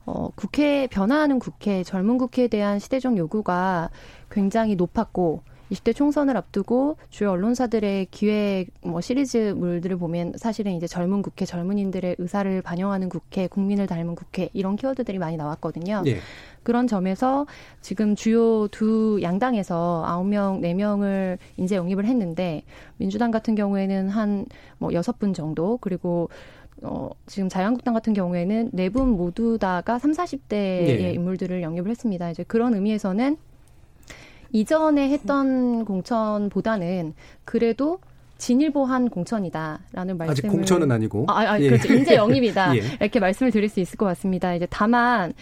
[0.05, 3.91] 어, 국회 변화하는 국회 젊은 국회에 대한 시대적 요구가
[4.31, 11.45] 굉장히 높았고 20대 총선을 앞두고 주요 언론사들의 기획 뭐 시리즈물들을 보면 사실은 이제 젊은 국회,
[11.45, 16.03] 젊은인들의 의사를 반영하는 국회, 국민을 닮은 국회 이런 키워드들이 많이 나왔거든요.
[16.07, 16.19] 예.
[16.63, 17.47] 그런 점에서
[17.81, 22.63] 지금 주요 두 양당에서 아홉 명, 네 명을 인재 영입을 했는데
[22.99, 24.47] 민주당 같은 경우에는 한
[24.79, 26.29] 뭐 여섯 분 정도 그리고
[26.83, 31.13] 어, 지금 자유한국당 같은 경우에는 네 분 모두 다가 3, 40대의 네.
[31.15, 32.31] 인물들을 영입을 했습니다.
[32.31, 33.37] 이제 그런 의미에서는
[34.53, 37.99] 이전에 했던 공천보다는 그래도
[38.39, 41.69] 진일보한 공천이다라는 말씀을 아직 공천은 아니고 아, 아 예.
[41.69, 42.81] 그렇죠 인재 영입이다 예.
[43.01, 44.55] 이렇게 말씀을 드릴 수 있을 것 같습니다.
[44.55, 45.33] 이제 다만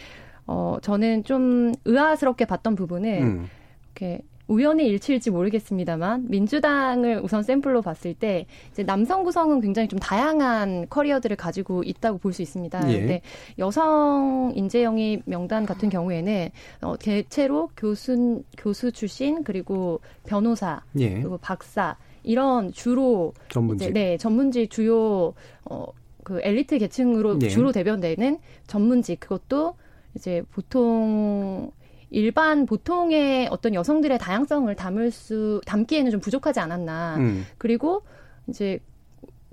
[0.46, 3.49] 어 저는 좀 의아스럽게 봤던 부분은 음.
[3.87, 10.89] 이렇게 우연의 일치일지 모르겠습니다만 민주당을 우선 샘플로 봤을 때 이제 남성 구성은 굉장히 좀 다양한
[10.91, 12.93] 커리어들을 가지고 있다고 볼 수 있습니다.
[12.93, 12.99] 예.
[12.99, 13.23] 근데
[13.59, 16.51] 여성 인재 영입 명단 같은 경우에는
[16.83, 21.15] 어, 대체로 교수 교수 출신 그리고 변호사 예.
[21.15, 25.35] 그리고 박사 이런 주로 전문직 이제, 네 전문직 주요
[25.65, 25.87] 어,
[26.25, 27.49] 그 엘리트 계층으로 예.
[27.49, 29.75] 주로 대변되는 전문직 그것도
[30.15, 31.71] 이제 보통
[32.11, 37.16] 일반 보통의 어떤 여성들의 다양성을 담을 수 담기에는 좀 부족하지 않았나.
[37.18, 37.46] 음.
[37.59, 38.03] 그리고
[38.49, 38.81] 이제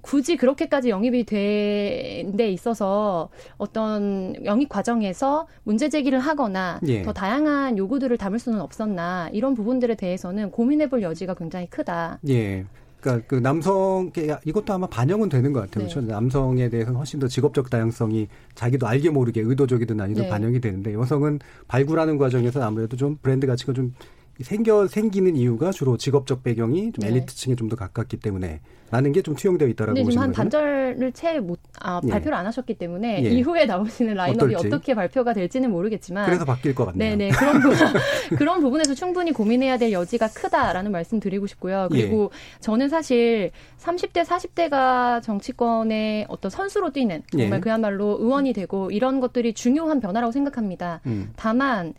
[0.01, 7.01] 굳이 그렇게까지 영입이 된 데 있어서 어떤 영입 과정에서 문제 제기를 하거나 예.
[7.03, 12.19] 더 다양한 요구들을 담을 수는 없었나 이런 부분들에 대해서는 고민해 볼 여지가 굉장히 크다.
[12.29, 12.65] 예.
[12.99, 14.11] 그러니까 그 남성
[14.45, 15.87] 이것도 아마 반영은 되는 것 같아요.
[15.87, 15.93] 네.
[15.93, 16.11] 그렇죠?
[16.11, 20.29] 남성에 대해서는 훨씬 더 직업적 다양성이 자기도 알게 모르게 의도적이든 아니든 네.
[20.29, 23.93] 반영이 되는데 여성은 발굴하는 과정에서 아무래도 좀 브랜드 가치가 좀
[24.41, 27.07] 생겨 생기는 이유가 주로 직업적 배경이 좀 네.
[27.09, 31.39] 엘리트층에 좀 더 가깝기 때문에 라는 게 좀 투영되어 있다라고 보시는 지금 한 단절을 채
[31.39, 32.09] 못, 아, 예.
[32.09, 33.29] 발표를 안 하셨기 때문에 예.
[33.29, 34.67] 이후에 나오시는 라인업이 어떨지.
[34.67, 37.17] 어떻게 발표가 될지는 모르겠지만 그래서 바뀔 것 같네요.
[37.17, 37.77] 네네 그런 부분
[38.37, 41.89] 그런 부분에서 충분히 고민해야 될 여지가 크다라는 말씀 드리고 싶고요.
[41.91, 42.59] 그리고 예.
[42.61, 47.59] 저는 사실 30대 40대가 정치권의 어떤 선수로 뛰는 정말 예.
[47.59, 51.01] 그야말로 의원이 되고 이런 것들이 중요한 변화라고 생각합니다.
[51.07, 51.31] 음.
[51.35, 51.93] 다만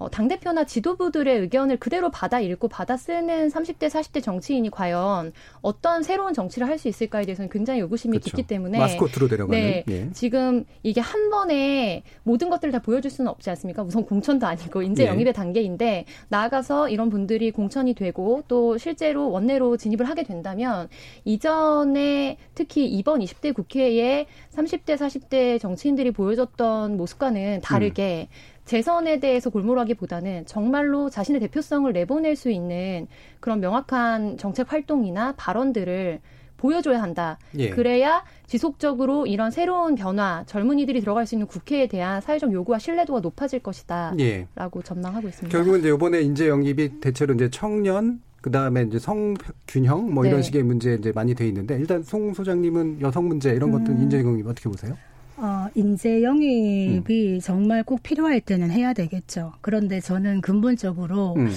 [0.00, 6.34] 어, 당대표나 지도부들의 의견을 그대로 받아 읽고 받아 쓰는 30대, 40대 정치인이 과연 어떤 새로운
[6.34, 8.36] 정치를 할 수 있을까에 대해서는 굉장히 의구심이 그렇죠.
[8.36, 10.08] 깊기 때문에 마스코트로 데려가는 네, 예.
[10.14, 13.82] 지금 이게 한 번에 모든 것들을 다 보여줄 수는 없지 않습니까?
[13.82, 15.08] 우선 공천도 아니고 인재 예.
[15.08, 20.88] 영입의 단계인데 나아가서 이런 분들이 공천이 되고 또 실제로 원내로 진입을 하게 된다면
[21.26, 28.34] 이전에 특히 이번 20대 국회에 30대, 40대 정치인들이 보여줬던 모습과는 다르게 음.
[28.70, 33.08] 재선에 대해서 골몰하기보다는 정말로 자신의 대표성을 내보낼 수 있는
[33.40, 36.20] 그런 명확한 정책 활동이나 발언들을
[36.56, 37.36] 보여줘야 한다.
[37.58, 37.70] 예.
[37.70, 43.58] 그래야 지속적으로 이런 새로운 변화, 젊은이들이 들어갈 수 있는 국회에 대한 사회적 요구와 신뢰도가 높아질
[43.58, 44.14] 것이다.
[44.20, 44.46] 예.
[44.54, 45.50] 라고 전망하고 있습니다.
[45.50, 50.42] 결국은 이제 이번에 인재 영입이 대체로 이제 청년, 그 다음에 이제 성균형 뭐 이런 네.
[50.42, 54.02] 식의 문제 이제 많이 돼 있는데 일단 송 소장님은 여성 문제 이런 것들 음.
[54.02, 54.96] 인재 영입 어떻게 보세요?
[55.40, 57.40] 어, 인재 영입이 음.
[57.40, 59.54] 정말 꼭 필요할 때는 해야 되겠죠.
[59.62, 61.50] 그런데 저는 근본적으로 음.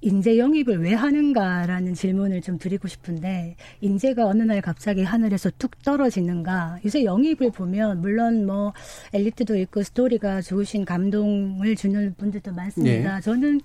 [0.00, 6.78] 인재 영입을 왜 하는가라는 질문을 좀 드리고 싶은데 인재가 어느 날 갑자기 하늘에서 뚝 떨어지는가
[6.84, 8.72] 요새 영입을 보면 물론 뭐
[9.12, 13.16] 엘리트도 있고 스토리가 좋으신 감동을 주는 분들도 많습니다.
[13.16, 13.20] 네.
[13.20, 13.60] 저는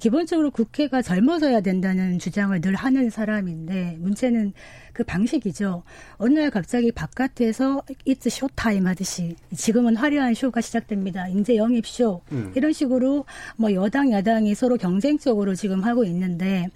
[0.00, 4.52] 기본적으로 국회가 젊어져야 된다는 주장을 늘 하는 사람인데 문제는
[4.98, 5.84] 그 방식이죠.
[6.16, 11.28] 어느 날 갑자기 바깥에서 이츠 쇼타임 하듯이 지금은 화려한 쇼가 시작됩니다.
[11.28, 12.52] 인재 영입 쇼 음.
[12.56, 13.24] 이런 식으로
[13.56, 16.66] 뭐 여당 야당이 서로 경쟁적으로 지금 하고 있는데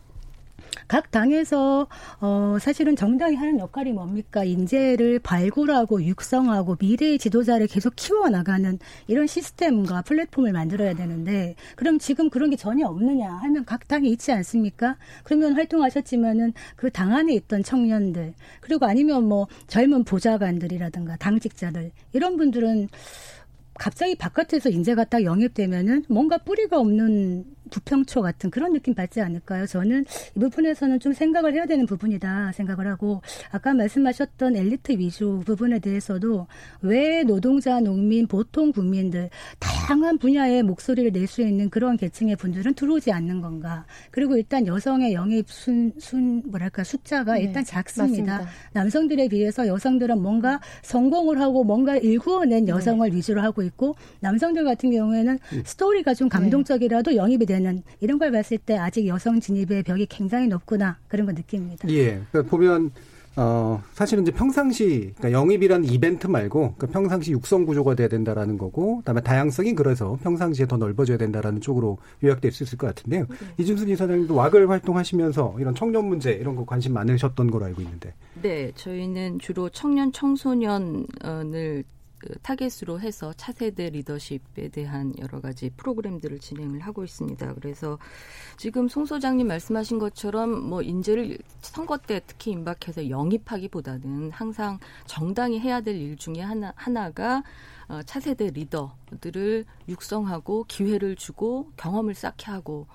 [0.88, 1.86] 각 당에서
[2.20, 4.44] 어 사실은 정당이 하는 역할이 뭡니까?
[4.44, 12.30] 인재를 발굴하고 육성하고 미래의 지도자를 계속 키워 나가는 이런 시스템과 플랫폼을 만들어야 되는데 그럼 지금
[12.30, 14.96] 그런 게 전혀 없느냐 하면 각 당이 있지 않습니까?
[15.24, 22.88] 그러면 활동하셨지만은 그 당 안에 있던 청년들 그리고 아니면 뭐 젊은 보좌관들이라든가 당직자들 이런 분들은
[23.74, 29.66] 갑자기 바깥에서 인재가 딱 영입되면은 뭔가 뿌리가 없는 부평초 같은 그런 느낌 받지 않을까요?
[29.66, 30.04] 저는
[30.36, 36.46] 이 부분에서는 좀 생각을 해야 되는 부분이다 생각을 하고 아까 말씀하셨던 엘리트 위주 부분에 대해서도
[36.82, 43.10] 왜 노동자, 농민, 보통 국민들 다양한 분야의 목소리를 낼 수 있는 그런 계층의 분들은 들어오지
[43.10, 43.86] 않는 건가?
[44.10, 48.32] 그리고 일단 여성의 영입 순, 순 뭐랄까 숫자가 네, 일단 작습니다.
[48.32, 48.50] 맞습니다.
[48.74, 53.16] 남성들에 비해서 여성들은 뭔가 성공을 하고 뭔가 일구어낸 여성을 네.
[53.16, 55.62] 위주로 하고 있고 남성들 같은 경우에는 음.
[55.64, 60.48] 스토리가 좀 감동적이라도 영입이 되는 되는 이런 걸 봤을 때 아직 여성 진입의 벽이 굉장히
[60.48, 61.88] 높구나 그런 거 느낍니다.
[61.88, 62.20] 예.
[62.30, 62.90] 그러니까 보면
[63.34, 68.98] 어, 사실은 이제 평상시, 그러니까 영입이라는 이벤트 말고, 그러니까 평상시 육성 구조가 돼야 된다라는 거고,
[68.98, 73.24] 그 다음에 다양성이 그래서 평상시에 더 넓어져야 된다라는 쪽으로 요약될 수 있을 것 같은데요.
[73.26, 73.36] 네.
[73.56, 78.12] 이준순 이사장님도 왁을 활동하시면서 이런 청년 문제 이런 거 관심 많으셨던 걸로 알고 있는데.
[78.42, 82.01] 네, 저희는 주로 청년 청소년을 그
[82.42, 87.54] 타겟으로 해서 차세대 리더십에 대한 여러 가지 프로그램들을 진행을 하고 있습니다.
[87.54, 87.98] 그래서
[88.56, 95.80] 지금 송 소장님 말씀하신 것처럼 뭐 인재를 선거 때 특히 임박해서 영입하기보다는 항상 정당이 해야
[95.80, 97.42] 될 일 중에 하나 하나가
[97.88, 102.86] 어, 차세대 리더들을 육성하고 기회를 주고 경험을 쌓게 하고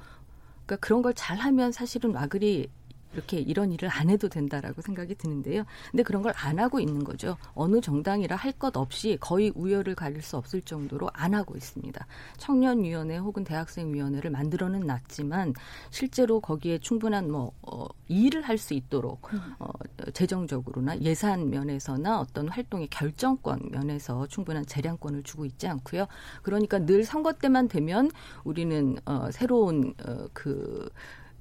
[0.65, 2.69] 그러니까 그런 걸 잘하면 사실은 와글이
[3.13, 5.63] 이렇게 이런 일을 안 해도 된다라고 생각이 드는데요.
[5.91, 7.35] 근데 그런 걸 안 하고 있는 거죠.
[7.55, 12.05] 어느 정당이라 할 것 없이 거의 우열을 가릴 수 없을 정도로 안 하고 있습니다.
[12.37, 15.53] 청년위원회 혹은 대학생위원회를 만들어는 놨지만
[15.91, 19.69] 실제로 거기에 충분한 뭐 어, 일을 할 수 있도록 어,
[20.13, 26.07] 재정적으로나 예산 면에서나 어떤 활동의 결정권 면에서 충분한 재량권을 주고 있지 않고요.
[26.41, 28.09] 그러니까 늘 선거 때만 되면
[28.43, 30.89] 우리는 어, 새로운 어, 그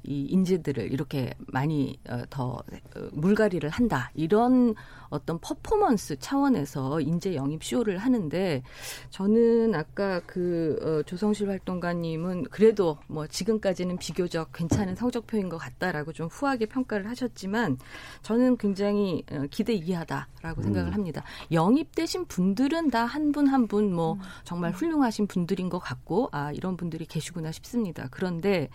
[0.07, 2.63] 이 인재들을 이렇게 많이 어, 더
[2.97, 4.11] 어, 물갈이를 한다.
[4.15, 4.75] 이런
[5.09, 8.63] 어떤 퍼포먼스 차원에서 인재 영입 쇼를 하는데
[9.11, 16.27] 저는 아까 그 어, 조성실 활동가님은 그래도 뭐 지금까지는 비교적 괜찮은 성적표인 것 같다라고 좀
[16.29, 17.79] 후하게 평가를 하셨지만
[18.23, 20.95] 저는 굉장히 어, 기대 이하다라고 생각을 음.
[20.95, 21.23] 합니다.
[21.53, 24.21] 영입되신 분들은 다 한 분 한 분뭐 음.
[24.45, 28.09] 정말 훌륭하신 분들인 것 같고 아 이런 분들이 계시구나 싶습니다.
[28.11, 28.69] 그런데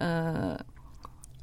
[0.00, 0.56] 어,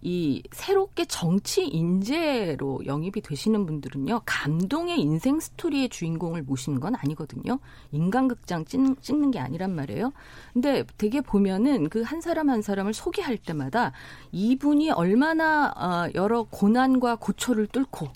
[0.01, 7.57] 이 새롭게 정치 인재로 영입이 되시는 분들은요 감동의 인생 스토리의 주인공을 모시는 건 아니거든요
[7.91, 10.13] 인간극장 찍, 찍는 게 아니란 말이에요
[10.53, 13.91] 근데 되게 보면은 그 한 사람 한 사람을 소개할 때마다
[14.31, 18.07] 이분이 얼마나 어, 여러 고난과 고초를 뚫고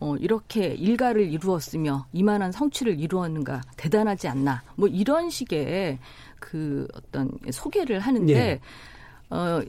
[0.00, 5.98] 어, 이렇게 일가를 이루었으며 이만한 성취를 이루었는가 대단하지 않나 뭐 이런 식의
[6.38, 8.60] 그 어떤 소개를 하는데 네.
[9.30, 9.62] 어,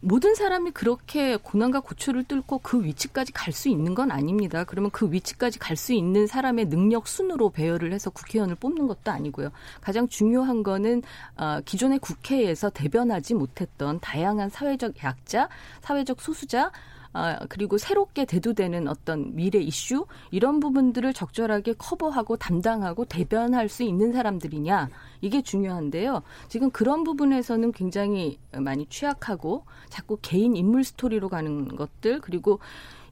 [0.00, 4.62] 모든 사람이 그렇게 고난과 고초를 뚫고 그 위치까지 갈 수 있는 건 아닙니다.
[4.64, 9.50] 그러면 그 위치까지 갈 수 있는 사람의 능력 순으로 배열을 해서 국회의원을 뽑는 것도 아니고요.
[9.80, 11.02] 가장 중요한 거는
[11.36, 15.48] 어, 기존의 국회에서 대변하지 못했던 다양한 사회적 약자,
[15.80, 16.70] 사회적 소수자,
[17.18, 24.12] 아, 그리고 새롭게 대두되는 어떤 미래 이슈 이런 부분들을 적절하게 커버하고 담당하고 대변할 수 있는
[24.12, 24.90] 사람들이냐
[25.22, 26.22] 이게 중요한데요.
[26.48, 32.60] 지금 그런 부분에서는 굉장히 많이 취약하고 자꾸 개인 인물 스토리로 가는 것들 그리고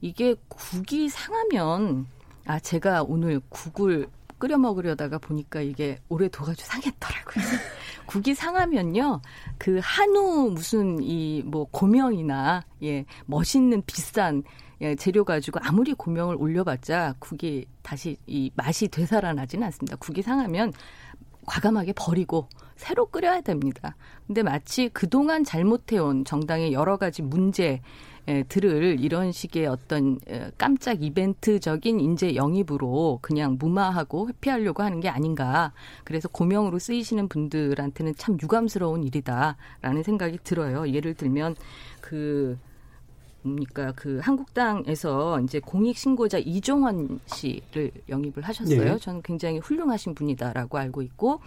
[0.03, 2.07] 이게 국이 상하면
[2.45, 7.45] 아 제가 오늘 국을 끓여 먹으려다가 보니까 이게 오래 둬가지고 상했더라고요.
[8.07, 9.21] 국이 상하면요,
[9.59, 14.43] 그 한우 무슨 이 뭐 고명이나 예 멋있는 비싼
[14.81, 19.97] 예, 재료 가지고 아무리 고명을 올려봤자 국이 다시 이 맛이 되살아나지는 않습니다.
[19.97, 20.73] 국이 상하면
[21.47, 23.97] 과감하게 버리고 새로 끓여야 됩니다.
[24.27, 27.81] 근데 마치 그동안 잘못해온 정당의 여러 가지 문제
[28.49, 30.19] 들을 이런 식의 어떤
[30.57, 35.73] 깜짝 이벤트적인 인재 영입으로 그냥 무마하고 회피하려고 하는 게 아닌가.
[36.05, 40.89] 그래서 고명으로 쓰이시는 분들한테는 참 유감스러운 일이다라는 생각이 들어요.
[40.89, 41.57] 예를 들면
[42.01, 42.59] 그
[43.43, 48.95] 뭡니까 그 한국당에서 이제 공익 신고자 이종원 씨를 영입을 하셨어요.
[48.95, 48.99] 네.
[48.99, 51.41] 저는 굉장히 훌륭하신 분이다라고 알고 있고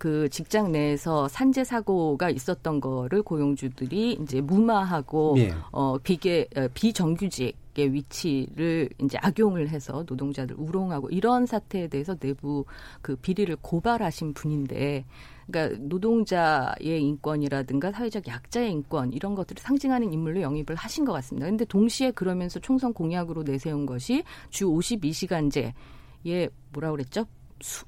[0.00, 5.52] 그 직장 내에서 산재 사고가 있었던 거를 고용주들이 이제 무마하고 네.
[5.72, 12.64] 어 비계 어, 비정규직 의 위치를 이제 악용을 해서 노동자들 우롱하고 이런 사태에 대해서 내부
[13.00, 15.04] 그 비리를 고발하신 분인데
[15.46, 21.46] 그러니까 노동자의 인권이라든가 사회적 약자의 인권 이런 것들을 상징하는 인물로 영입을 하신 것 같습니다.
[21.46, 27.26] 근데 동시에 그러면서 총선 공약으로 내세운 것이 주 52시간제에 뭐라 그랬죠?
[27.60, 27.84] 수,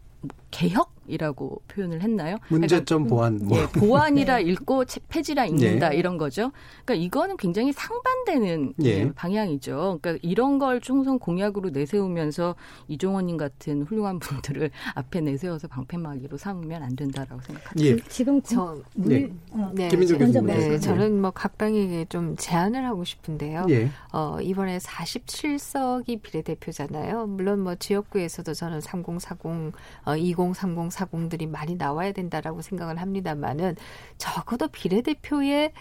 [0.52, 2.36] 개혁이라고 표현을 했나요?
[2.48, 3.38] 문제점 그러니까, 보완.
[3.42, 3.58] 뭐.
[3.58, 5.98] 예, 보완이라 읽고 폐지라 읽는다 예.
[5.98, 6.52] 이런 거죠.
[6.84, 9.12] 그러니까 이거는 굉장히 상반되는 예.
[9.12, 9.98] 방향이죠.
[10.00, 12.54] 그러니까 이런 걸 총선 공약으로 내세우면서
[12.88, 17.84] 이종원님 같은 훌륭한 분들을 앞에 내세워서 방패막이로 삼으면 안 된다라고 생각합니다.
[17.84, 17.96] 예.
[18.08, 19.32] 지금 저 물, 네.
[19.50, 19.88] 어, 네.
[19.88, 20.46] 김민정 교수님.
[20.46, 23.66] 네, 저는 뭐 각 당에게 좀 제안을 하고 싶은데요.
[23.70, 23.88] 예.
[24.12, 27.26] 어, 이번에 47석이 비례대표잖아요.
[27.26, 29.72] 물론 뭐 지역구에서도 저는 3040
[30.04, 33.76] 어, 20, 30, 40들이 많이 나와야 된다라고 생각을 합니다만은
[34.18, 35.72] 적어도 비례대표의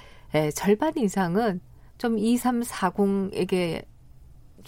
[0.53, 1.59] 절반 이상은
[1.97, 3.85] 좀 2340에게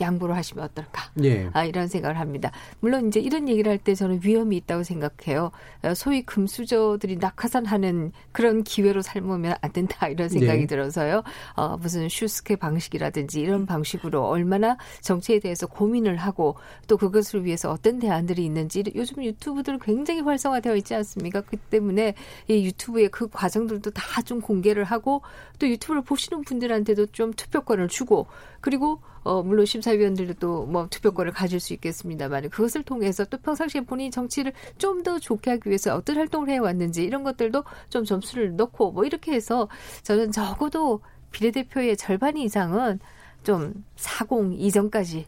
[0.01, 1.11] 양보를 하시면 어떨까?
[1.23, 1.49] 예.
[1.53, 2.51] 아, 이런 생각을 합니다.
[2.79, 5.51] 물론 이제 이런 얘기를 할 때 저는 위험이 있다고 생각해요.
[5.83, 10.65] 어, 소위 금수저들이 낙하산하는 그런 기회로 삶으면 안 된다 이런 생각이 예.
[10.67, 11.23] 들어서요.
[11.55, 16.55] 어, 무슨 슈스케 방식이라든지 이런 방식으로 얼마나 정치에 대해서 고민을 하고
[16.87, 21.41] 또 그것을 위해서 어떤 대안들이 있는지 요즘 유튜브들 굉장히 활성화되어 있지 않습니까?
[21.41, 22.13] 그 때문에
[22.47, 25.21] 이 유튜브의 그 과정들도 다 좀 공개를 하고
[25.59, 28.27] 또 유튜브를 보시는 분들한테도 좀 투표권을 주고
[28.63, 34.53] 그리고 어, 물론 심사위원들도 뭐 투표권을 가질 수 있겠습니다만 그것을 통해서 또 평상시에 본인이 정치를
[34.77, 39.03] 좀 더 좋게 하기 위해서 어떤 활동을 해 왔는지 이런 것들도 좀 점수를 넣고 뭐
[39.03, 39.67] 이렇게 해서
[40.03, 42.99] 저는 적어도 비례대표의 절반 이상은
[43.43, 45.25] 좀 사공 이전까지 예,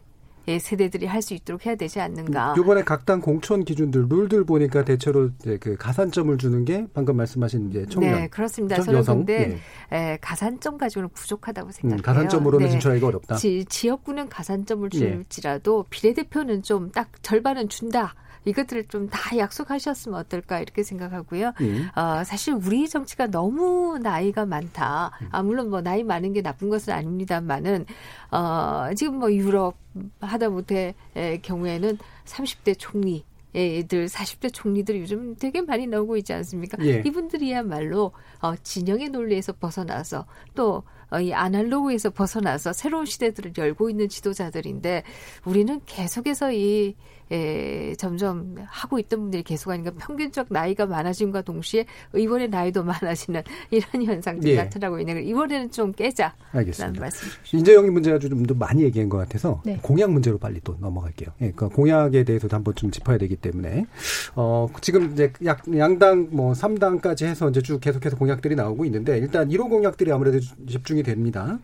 [0.60, 2.54] 세대들이 할 수 있도록 해야 되지 않는가.
[2.58, 5.30] 이번에 각 당 공천 기준들 룰들 보니까 대체로
[5.60, 8.12] 그 가산점을 주는 게 방금 말씀하신 이제 청년.
[8.14, 8.76] 네, 그렇습니다.
[8.80, 9.18] 저는 여성?
[9.18, 9.58] 근데
[9.92, 9.96] 예.
[9.96, 12.00] 에, 가산점 가지고는 부족하다고 음, 생각해요.
[12.00, 12.70] 음, 가산점으로는 네.
[12.72, 13.36] 진출하기가 어렵다.
[13.36, 14.98] 지, 지역구는 가산점을 예.
[14.98, 15.90] 줄지라도 예.
[15.90, 18.14] 비례대표는 좀 딱 절반은 준다.
[18.46, 21.52] 이것들을 좀 다 약속하셨으면 어떨까 이렇게 생각하고요.
[21.60, 21.88] 음.
[21.94, 25.10] 어, 사실 우리 정치가 너무 나이가 많다.
[25.30, 27.86] 아, 물론 뭐 나이 많은 게 나쁜 것은 아닙니다만은
[28.30, 29.76] 어, 지금 뭐 유럽
[30.20, 30.94] 하다못해
[31.42, 36.76] 경우에는 30대 총리 들 40대 총리들이 요즘 되게 많이 나오고 있지 않습니까?
[36.84, 37.02] 예.
[37.06, 45.04] 이분들이야말로 어, 진영의 논리에서 벗어나서 또 어, 이 아날로그에서 벗어나서 새로운 시대들을 열고 있는 지도자들인데
[45.44, 46.94] 우리는 계속해서 이
[47.30, 54.04] 에, 점점 하고 있던 분들이 계속 하니까 평균적 나이가 많아짐과 동시에 의원의 나이도 많아지는 이런
[54.04, 54.56] 현상들이 예.
[54.56, 56.34] 나타나고 있는 걸 이번에는 좀 깨자.
[56.52, 57.00] 알겠습니다.
[57.00, 57.28] 말씀.
[57.52, 59.78] 이재영이 문제가 좀더 많이 얘기한 것 같아서 네.
[59.82, 61.30] 공약 문제로 빨리 또 넘어갈게요.
[61.40, 63.86] 예, 그러니까 공약에 대해서도 한번 좀 짚어야 되기 때문에
[64.34, 69.48] 어, 지금 이제 약, 양당 뭐 3당까지 해서 이제 쭉 계속해서 공약들이 나오고 있는데 일단
[69.48, 71.58] 1호 공약들이 아무래도 집중이 됩니다.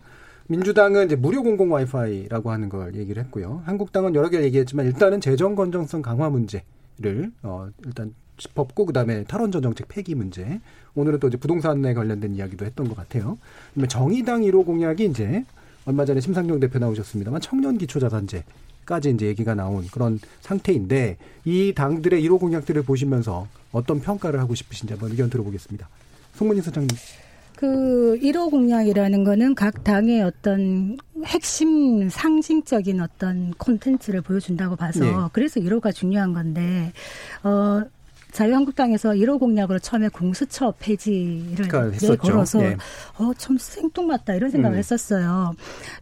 [0.47, 3.61] 민주당은 이제 무료 공공 와이파이라고 하는 걸 얘기를 했고요.
[3.65, 9.87] 한국당은 여러 개 얘기했지만 일단은 재정 건정성 강화 문제를 어 일단 짚었고 그다음에 탈원전 정책
[9.87, 10.59] 폐기 문제.
[10.95, 13.37] 오늘은 또 이제 부동산에 관련된 이야기도 했던 것 같아요.
[13.69, 15.45] 그다음에 정의당 1호 공약이 이제
[15.85, 18.43] 얼마 전에 심상정 대표 나오셨습니다만 청년 기초 자산제
[18.85, 24.93] 까지 이제 얘기가 나온 그런 상태인데 이 당들의 1호 공약들을 보시면서 어떤 평가를 하고 싶으신지
[24.93, 25.87] 한번 의견 들어보겠습니다.
[26.35, 26.97] 송문희 소장님.
[27.63, 35.13] 그 1호 공약이라는 거는 각 당의 어떤 핵심 상징적인 어떤 콘텐츠를 보여준다고 봐서 네.
[35.31, 36.91] 그래서 1호가 중요한 건데
[37.41, 37.81] 어
[38.33, 41.67] 자유한국당에서 1호 공약으로 처음에 공수처 폐지를
[42.01, 42.77] 내걸어서 네.
[43.17, 44.79] 어참 생뚱맞다 이런 생각을 음.
[44.79, 45.53] 했었어요.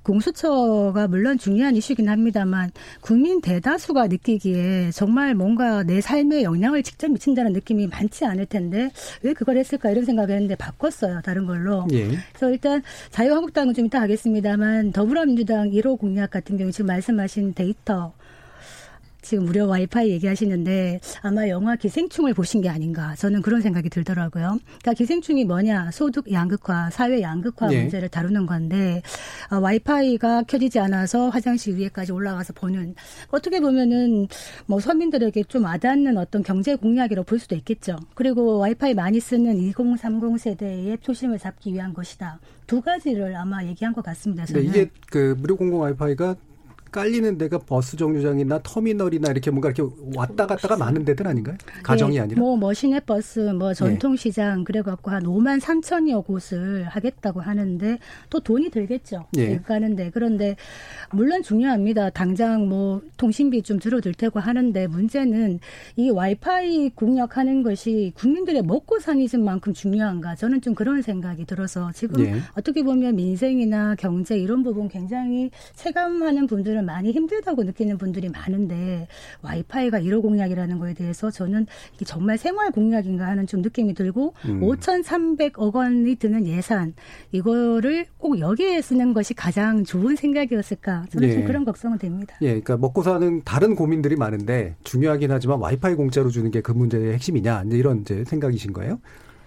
[0.04, 2.72] 공수처가 물론 중요한 이슈긴 합니다만
[3.02, 8.90] 국민 대다수가 느끼기에 정말 뭔가 내 삶에 영향을 직접 미친다는 느낌이 많지 않을 텐데
[9.22, 11.86] 왜 그걸 했을까 이런 생각을 했는데 바꿨어요 다른 걸로.
[11.92, 12.08] 예.
[12.30, 18.14] 그래서 일단 자유한국당은 좀 이따 하겠습니다만 더불어민주당 1호 공약 같은 경우 지금 말씀하신 데이터
[19.22, 24.60] 지금 무료 와이파이 얘기하시는데 아마 영화 기생충을 보신 게 아닌가 저는 그런 생각이 들더라고요.
[24.66, 27.82] 그러니까 기생충이 뭐냐 소득 양극화, 사회 양극화 네.
[27.82, 29.02] 문제를 다루는 건데
[29.52, 32.96] 어, 와이파이가 켜지지 않아서 화장실 위에까지 올라가서 보는
[33.30, 34.28] 어떻게 보면은
[34.66, 37.98] 뭐 서민들에게 좀 와닿는 어떤 경제 공약이라고 볼 수도 있겠죠.
[38.16, 42.40] 그리고 와이파이 많이 쓰는 2030 세대의 초심을 잡기 위한 것이다.
[42.68, 44.46] 두 가지를 아마 얘기한 것 같습니다.
[44.46, 44.64] 저는.
[44.64, 46.36] 네, 이게 그 무료 공공 와이파이가
[46.92, 49.84] 깔리는 데가 버스 정류장이나 터미널이나 이렇게 뭔가 이렇게
[50.14, 51.56] 왔다 갔다가 많은 데들 아닌가요?
[51.84, 52.40] 가정이 네, 아니라.
[52.42, 54.64] 뭐, 뭐 시내버스, 뭐 전통시장 네.
[54.66, 57.98] 그래갖고 한 5만 3천여 곳을 하겠다고 하는데
[58.30, 59.26] 또 돈이 들겠죠.
[59.32, 59.62] 네.
[59.62, 60.58] 가는데 그런데
[61.12, 62.10] 물론 중요합니다.
[62.10, 65.60] 당장 뭐 통신비 좀 줄어들 테고 하는데 문제는
[65.96, 70.36] 이 와이파이 공약하는 것이 국민들의 먹고 사니즘 만큼 중요한가?
[70.36, 72.40] 저는 좀 그런 생각이 들어서 지금 네.
[72.58, 79.08] 어떻게 보면 민생이나 경제 이런 부분 굉장히 체감하는 분들은 분들은 많이 힘들다고 느끼는 분들이 많은데
[79.42, 84.62] 와이파이가 1호 공약이라는 거에 대해서 저는 이게 정말 생활 공약인가 하는 좀 느낌이 들고 음.
[84.62, 86.94] 5,300억 원이 드는 예산
[87.32, 91.34] 이거를 꼭 여기에 쓰는 것이 가장 좋은 생각이었을까 저는 예.
[91.34, 92.36] 좀 그런 걱정은 됩니다.
[92.42, 97.14] 예, 그러니까 먹고 사는 다른 고민들이 많은데 중요하긴 하지만 와이파이 공짜로 주는 게 그 문제의
[97.14, 99.00] 핵심이냐 이런 이제 생각이신 거예요?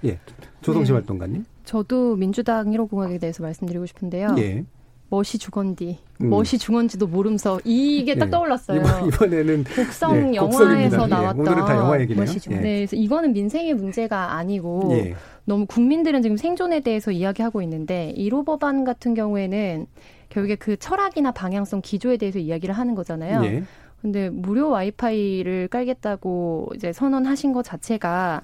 [0.04, 0.18] 예,
[0.62, 0.98] 조성심 네.
[0.98, 1.44] 활동가님.
[1.64, 4.34] 저도 민주당 1호 공약에 대해서 말씀드리고 싶은데요.
[4.38, 4.64] 예.
[5.10, 6.30] 멋이 주건디, 음.
[6.30, 8.30] 멋이 중건지도 모르면서 이게 딱 네.
[8.30, 8.82] 떠올랐어요.
[9.06, 12.24] 이번, 에는 곡성 네, 영화에서 예, 나왔던 오늘은 다 영화 얘기네요.
[12.24, 12.58] 멋이 주건.
[12.58, 12.62] 예.
[12.62, 15.14] 네, 그래서 이거는 민생의 문제가 아니고 예.
[15.44, 19.86] 너무 국민들은 지금 생존에 대해서 이야기하고 있는데 1호 법안 같은 경우에는
[20.30, 23.44] 결국에 그 철학이나 방향성 기조에 대해서 이야기를 하는 거잖아요.
[23.44, 23.62] 예.
[24.00, 28.42] 근데 무료 와이파이를 깔겠다고 이제 선언하신 것 자체가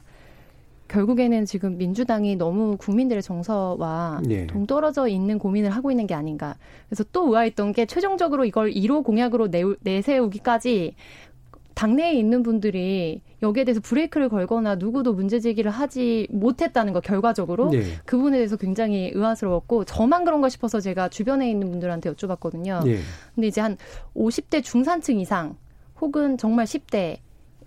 [0.91, 4.47] 결국에는 지금 민주당이 너무 국민들의 정서와 예.
[4.47, 6.57] 동떨어져 있는 고민을 하고 있는 게 아닌가.
[6.89, 10.95] 그래서 또 의아했던 게 최종적으로 이걸 1호 공약으로 내, 내세우기까지
[11.75, 17.83] 당내에 있는 분들이 여기에 대해서 브레이크를 걸거나 누구도 문제 제기를 하지 못했다는 거 결과적으로 예.
[18.05, 22.87] 그 부분에 대해서 굉장히 의아스러웠고 저만 그런가 싶어서 제가 주변에 있는 분들한테 여쭤봤거든요.
[22.87, 22.99] 예.
[23.35, 23.79] 근데 이제 한
[24.15, 25.57] 50대 중산층 이상
[26.01, 27.19] 혹은 정말 10대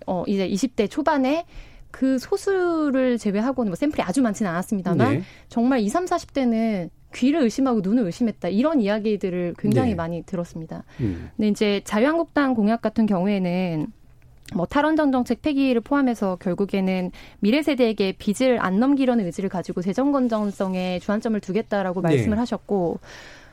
[0.06, 1.46] 어 이제 20대 초반에
[1.94, 5.22] 그 소수를 제외하고는 뭐 샘플이 아주 많지는 않았습니다만 네.
[5.48, 9.94] 정말 20, 30, 40대는 귀를 의심하고 눈을 의심했다 이런 이야기들을 굉장히 네.
[9.94, 10.82] 많이 들었습니다.
[10.98, 11.30] 음.
[11.36, 13.86] 근데 이제 자유한국당 공약 같은 경우에는
[14.56, 20.98] 뭐 탈원전 정책 폐기를 포함해서 결국에는 미래 세대에게 빚을 안 넘기려는 의지를 가지고 재정 건전성에
[20.98, 22.08] 주안점을 두겠다라고 네.
[22.08, 22.40] 말씀을 네.
[22.40, 22.98] 하셨고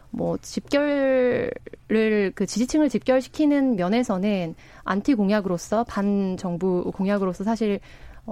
[0.09, 1.51] 뭐 집결을
[2.33, 7.79] 그 지지층을 집결시키는 면에서는 안티 공약으로서 반 정부 공약으로서 사실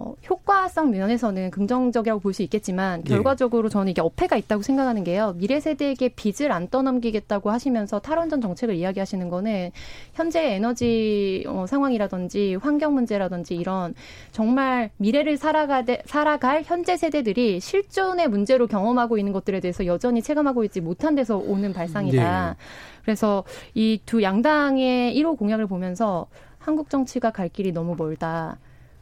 [0.01, 3.09] 어, 효과성 면에서는 긍정적이라고 볼 수 있겠지만 예.
[3.09, 5.33] 결과적으로 저는 이게 어폐가 있다고 생각하는 게요.
[5.37, 9.71] 미래 세대에게 빚을 안 떠넘기겠다고 하시면서 탈원전 정책을 이야기하시는 거는
[10.13, 13.93] 현재 에너지 어, 상황이라든지 환경 문제라든지 이런
[14.31, 20.79] 정말 미래를 살아가 살아갈 현재 세대들이 실존의 문제로 경험하고 있는 것들에 대해서 여전히 체감하고 있지
[20.81, 22.49] 못한 데서 오는 발상이다.
[22.51, 22.55] 예.
[23.03, 23.43] 그래서
[23.73, 26.27] 이 두 양당의 1호 공약을 보면서
[26.59, 28.57] 한국 정치가 갈 길이 너무 멀다.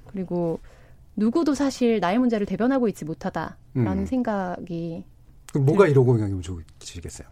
[0.08, 0.60] 그리고
[1.18, 4.06] 누구도 사실 나의 문제를 대변하고 있지 못하다라는 음.
[4.06, 5.04] 생각이.
[5.52, 6.42] 그럼 뭐가 이러고 영향을
[6.80, 7.28] 주시겠어요?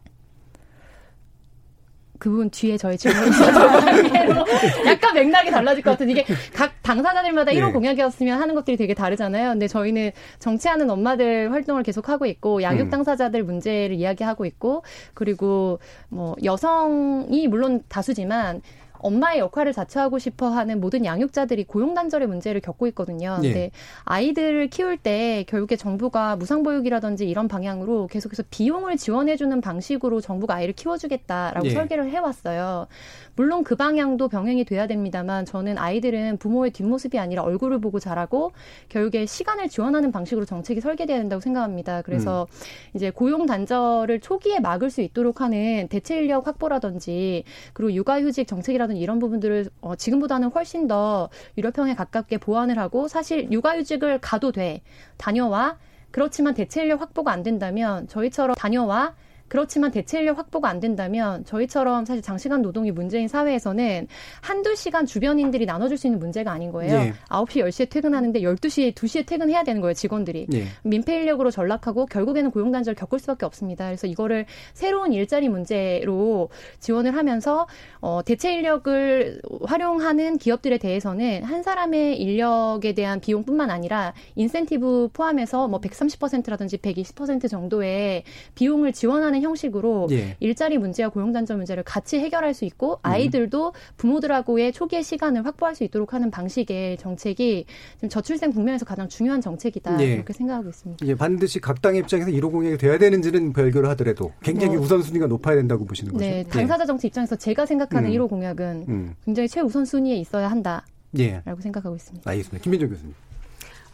[2.18, 3.30] 그 부분 뒤에 저희 질문이
[4.88, 7.60] 약간 맥락이 달라질 것 같은 이게 각 당사자들마다 네.
[7.60, 9.50] 1호 공약이었으면 하는 것들이 되게 다르잖아요.
[9.50, 12.90] 근데 저희는 정치하는 엄마들 활동을 계속 하고 있고 양육 음.
[12.90, 14.84] 당사자들 문제를 이야기하고 있고
[15.14, 15.80] 그리고
[16.10, 18.62] 뭐 여성이 물론 다수지만
[19.06, 23.38] 엄마의 역할을 자처하고 싶어 하는 모든 양육자들이 고용 단절의 문제를 겪고 있거든요.
[23.44, 23.48] 예.
[23.48, 23.72] 근데
[24.04, 31.68] 아이들을 키울 때 결국에 정부가 무상보육이라든지 이런 방향으로 계속해서 비용을 지원해주는 방식으로 정부가 아이를 키워주겠다라고
[31.68, 31.72] 예.
[31.72, 32.88] 설계를 해왔어요.
[33.36, 38.54] 물론 그 방향도 병행이 돼야 됩니다만 저는 아이들은 부모의 뒷모습이 아니라 얼굴을 보고 자라고
[38.90, 42.02] 결국에 시간을 지원하는 방식으로 정책이 설계돼야 된다고 생각합니다.
[42.02, 42.96] 그래서 음.
[42.96, 47.44] 이제 고용 단절을 초기에 막을 수 있도록 하는 대체 인력 확보라든지
[47.74, 54.20] 그리고 육아휴직 정책이라든지 이런 부분들을 어, 지금보다는 훨씬 더 유럽형에 가깝게 보완을 하고 사실 육아휴직을
[54.20, 54.82] 가도 돼.
[55.18, 55.78] 다녀와.
[56.12, 59.16] 그렇지만 대체 인력 확보가 안 된다면 저희처럼 다녀와
[59.48, 64.08] 그렇지만 대체 인력 확보가 안 된다면 저희처럼 사실 장시간 노동이 문제인 사회에서는
[64.42, 66.96] 한두 시간 주변인들이 나눠줄 수 있는 문제가 아닌 거예요.
[66.96, 67.14] 예.
[67.30, 70.48] 9시, 10시에 퇴근하는데 12시에, 2시에 퇴근해야 되는 거예요, 직원들이.
[70.54, 70.66] 예.
[70.84, 73.86] 민폐 인력으로 전락하고 결국에는 고용단절을 겪을 수밖에 없습니다.
[73.86, 77.68] 그래서 이거를 새로운 일자리 문제로 지원을 하면서
[78.02, 85.80] 어, 대체 인력을 활용하는 기업들에 대해서는 한 사람의 인력에 대한 비용뿐만 아니라 인센티브 포함해서 뭐
[85.80, 88.24] 130%라든지 120% 정도의
[88.56, 90.36] 비용을 지원하는 하는 형식으로 예.
[90.40, 93.00] 일자리 문제와 고용단절 문제를 같이 해결할 수 있고 음.
[93.04, 97.66] 아이들도 부모들하고의 초기의 시간을 확보할 수 있도록 하는 방식의 정책이
[97.96, 100.14] 지금 저출생 국면에서 가장 중요한 정책이다 예.
[100.14, 101.06] 이렇게 생각하고 있습니다.
[101.06, 105.56] 예, 반드시 각 당의 입장에서 1호 공약이 돼야 되는지는 별개로 하더라도 굉장히 뭐, 우선순위가 높아야
[105.56, 106.26] 된다고 보시는 거죠.
[106.26, 108.16] 네, 당사자 정치 입장에서 제가 생각하는 음.
[108.16, 109.16] 1호 공약은 음.
[109.26, 110.86] 굉장히 최우선순위에 있어야 한다.
[111.18, 111.42] 예.
[111.46, 112.30] 라고 생각하고 있습니다.
[112.30, 112.64] 알겠습니다.
[112.64, 113.14] 김민정 교수님.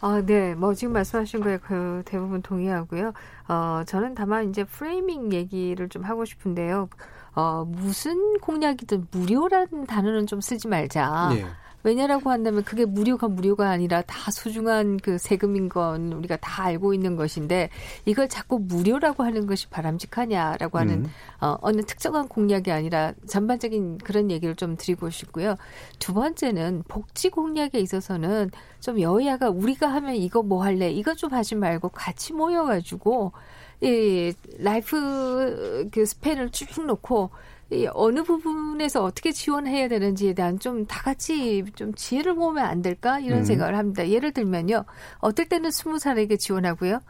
[0.04, 0.56] 아, 네.
[0.56, 3.12] 뭐 지금 말씀하신 거에 그 대부분 동의하고요.
[3.48, 6.88] 어, 저는 다만 이제 프레이밍 얘기를 좀 하고 싶은데요.
[7.36, 11.28] 어, 무슨 공약이든 무료라는 단어는 좀 쓰지 말자.
[11.32, 11.44] 네.
[11.84, 17.16] 왜냐라고 한다면 그게 무료가 무료가 아니라 다 소중한 그 세금인 건 우리가 다 알고 있는
[17.16, 17.70] 것인데
[18.04, 21.10] 이걸 자꾸 무료라고 하는 것이 바람직하냐라고 하는 음.
[21.40, 25.56] 어, 어느 특정한 공약이 아니라 전반적인 그런 얘기를 좀 드리고 싶고요.
[25.98, 31.54] 두 번째는 복지 공약에 있어서는 좀 여야가 우리가 하면 이거 뭐 할래 이거 좀 하지
[31.54, 33.32] 말고 같이 모여가지고
[33.80, 37.51] 이 라이프 그 스팬을 쭉 놓고 이
[37.92, 43.40] 어느 부분에서 어떻게 지원해야 되는지에 대한 좀 다 같이 좀 지혜를 모으면 안 될까 이런
[43.40, 43.44] 음.
[43.44, 44.08] 생각을 합니다.
[44.08, 44.84] 예를 들면요,
[45.18, 47.00] 어떨 때는 스무 살에게 지원하고요,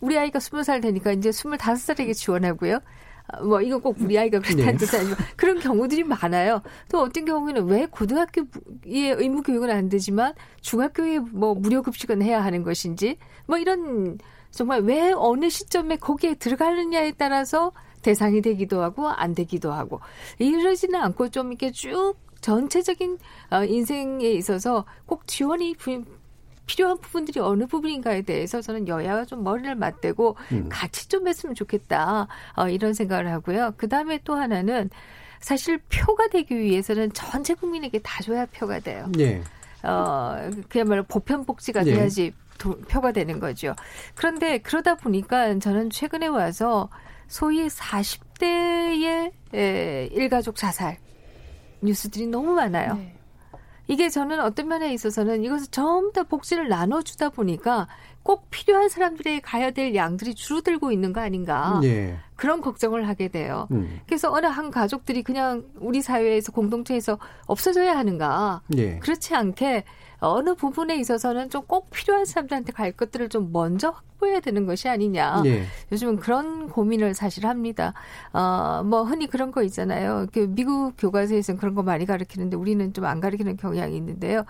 [0.00, 2.78] 우리 아이가 스무 살 되니까 이제 스물다섯 살에게 지원하고요.
[3.44, 4.76] 뭐 이거 꼭 우리 아이가 그렇다는 네.
[4.76, 6.62] 뜻이 아니고 그런 경우들이 많아요.
[6.88, 8.44] 또 어떤 경우에는 왜 고등학교에
[8.84, 14.18] 의무 교육은 안 되지만 중학교에 뭐 무료 급식은 해야 하는 것인지 뭐 이런
[14.50, 17.72] 정말 왜 어느 시점에 거기에 들어가느냐에 따라서
[18.02, 20.00] 대상이 되기도 하고 안 되기도 하고
[20.38, 23.18] 이러지는 않고 좀 이렇게 쭉 전체적인
[23.50, 25.76] 어, 인생에 있어서 꼭 지원이
[26.66, 30.68] 필요한 부분들이 어느 부분인가에 대해서 저는 여야가 좀 머리를 맞대고 음.
[30.70, 33.74] 같이 좀 했으면 좋겠다 어, 이런 생각을 하고요.
[33.76, 34.88] 그 다음에 또 하나는
[35.40, 39.10] 사실 표가 되기 위해서는 전체 국민에게 다 줘야 표가 돼요.
[39.18, 39.42] 예.
[39.82, 41.94] 어, 그야말로 보편 복지가 예.
[41.94, 43.74] 돼야지 도, 표가 되는 거죠.
[44.14, 46.88] 그런데 그러다 보니까 저는 최근에 와서
[47.30, 50.98] 소위 40대의 에, 일가족 자살
[51.80, 52.94] 뉴스들이 너무 많아요.
[52.94, 53.14] 네.
[53.86, 57.88] 이게 저는 어떤 면에 있어서는 이것을 전부 다 복지를 나눠주다 보니까
[58.22, 61.80] 꼭 필요한 사람들에게 가야 될 양들이 줄어들고 있는 거 아닌가.
[61.84, 62.18] 예.
[62.36, 63.66] 그런 걱정을 하게 돼요.
[63.70, 64.00] 음.
[64.06, 68.62] 그래서 어느 한 가족들이 그냥 우리 사회에서 공동체에서 없어져야 하는가.
[68.76, 68.98] 예.
[68.98, 69.84] 그렇지 않게
[70.20, 75.42] 어느 부분에 있어서는 좀 꼭 필요한 사람들한테 갈 것들을 좀 먼저 확보해야 되는 것이 아니냐.
[75.42, 75.64] 네.
[75.92, 77.94] 요즘은 그런 고민을 사실 합니다.
[78.32, 80.26] 어, 뭐 흔히 그런 거 있잖아요.
[80.32, 84.44] 그 미국 교과서에서는 그런 거 많이 가르치는데 우리는 좀 안 가르치는 경향이 있는데요.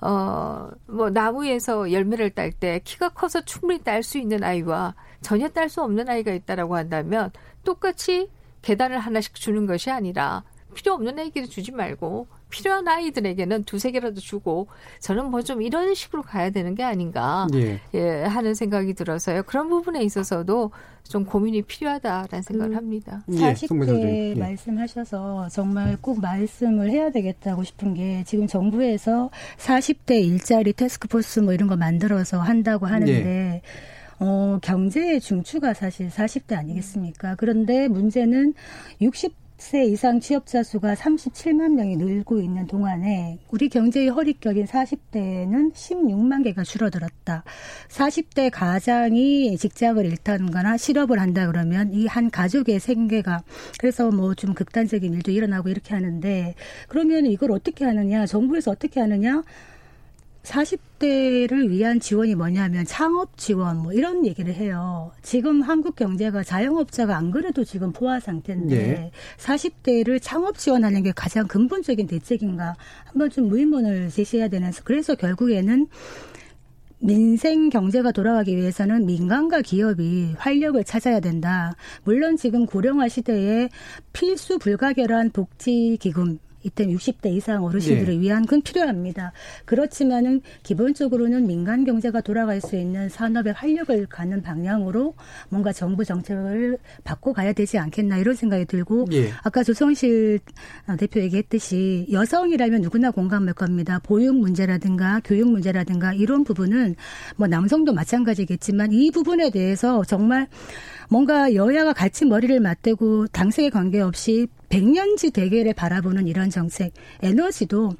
[0.00, 5.68] 어, 뭐 나무에서 열매를 딸 때 키가 커서 충분히 딸 수 있는 아이와 전혀 딸
[5.68, 7.30] 수 없는 아이가 있다라고 한다면
[7.64, 8.28] 똑같이
[8.62, 10.42] 계단을 하나씩 주는 것이 아니라
[10.74, 14.66] 필요 없는 아이에게 주지 말고 필요한 아이들에게는 두세 개라도 주고
[15.00, 17.80] 저는 뭐 좀 이런 식으로 가야 되는 게 아닌가 예.
[17.94, 18.22] 예.
[18.24, 19.44] 하는 생각이 들어서요.
[19.44, 20.72] 그런 부분에 있어서도
[21.04, 23.22] 좀 고민이 필요하다라는 생각을 음, 합니다.
[23.28, 31.40] 40대 예, 말씀하셔서 정말 꼭 말씀을 해야 되겠다고 싶은 게 지금 정부에서 40대 일자리 테스크포스
[31.40, 33.62] 뭐 이런 거 만들어서 한다고 하는데 예.
[34.18, 37.34] 어, 경제의 중추가 사실 40대 아니겠습니까?
[37.36, 38.54] 그런데 문제는
[39.02, 45.72] 60 60 세 이상 취업자 수가 37만 명이 늘고 있는 동안에 우리 경제의 허리결인 40대는
[45.72, 47.44] 16만 개가 줄어들었다.
[47.88, 53.42] 40대 가장이 직장을 잃다거나 실업을 한다 그러면 이 한 가족의 생계가
[53.78, 56.54] 그래서 뭐 좀 극단적인 일도 일어나고 이렇게 하는데
[56.88, 59.42] 그러면 이걸 어떻게 하느냐 정부에서 어떻게 하느냐
[60.44, 65.10] 40대를 위한 지원이 뭐냐면 창업 지원 뭐 이런 얘기를 해요.
[65.22, 69.10] 지금 한국 경제가 자영업자가 안 그래도 지금 포화 상태인데 네.
[69.38, 72.76] 40대를 창업 지원하는 게 가장 근본적인 대책인가
[73.06, 75.88] 한번 좀 의문을 제시해야 되는 그래서 결국에는
[76.98, 81.74] 민생 경제가 돌아가기 위해서는 민간과 기업이 활력을 찾아야 된다.
[82.04, 83.68] 물론 지금 고령화 시대에
[84.12, 88.20] 필수 불가결한 복지 기금 이때 60대 이상 어르신들을 네.
[88.20, 89.32] 위한 건 필요합니다.
[89.64, 95.14] 그렇지만은 기본적으로는 민간 경제가 돌아갈 수 있는 산업의 활력을 가는 방향으로
[95.50, 99.30] 뭔가 정부 정책을 바꿔 가야 되지 않겠나 이런 생각이 들고 네.
[99.42, 100.40] 아까 조성실
[100.98, 104.00] 대표 얘기했듯이 여성이라면 누구나 공감할 겁니다.
[104.02, 106.96] 보육 문제라든가 교육 문제라든가 이런 부분은
[107.36, 110.48] 뭐 남성도 마찬가지겠지만 이 부분에 대해서 정말
[111.08, 116.92] 뭔가 여야가 같이 머리를 맞대고 당색에 관계없이 백년지 대계를 바라보는 이런 정책,
[117.22, 117.92] 에너지도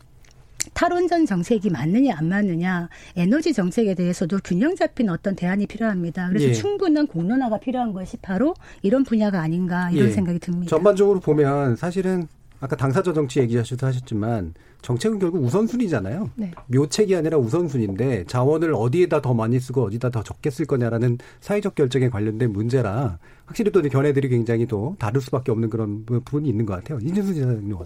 [0.73, 6.29] 탈원전 정책이 맞느냐 안 맞느냐 에너지 정책에 대해서도 균형 잡힌 어떤 대안이 필요합니다.
[6.29, 6.53] 그래서 예.
[6.53, 10.11] 충분한 공론화가 필요한 것이 바로 이런 분야가 아닌가 이런 예.
[10.13, 10.71] 생각이 듭니다.
[10.71, 12.29] 전반적으로 보면 사실은
[12.65, 16.31] 아까 당사자 정치 얘기하셔도 하셨지만 정책은 결국 우선순위잖아요.
[16.35, 16.51] 네.
[16.69, 22.09] 묘책이 아니라 우선순위인데 자원을 어디에다 더 많이 쓰고 어디다 더 적게 쓸 거냐라는 사회적 결정에
[22.09, 26.99] 관련된 문제라 확실히 또 견해들이 굉장히 또 다를 수밖에 없는 그런 부분이 있는 것 같아요.
[27.03, 27.77] 이진수 지사님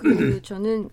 [0.00, 0.90] 그 저는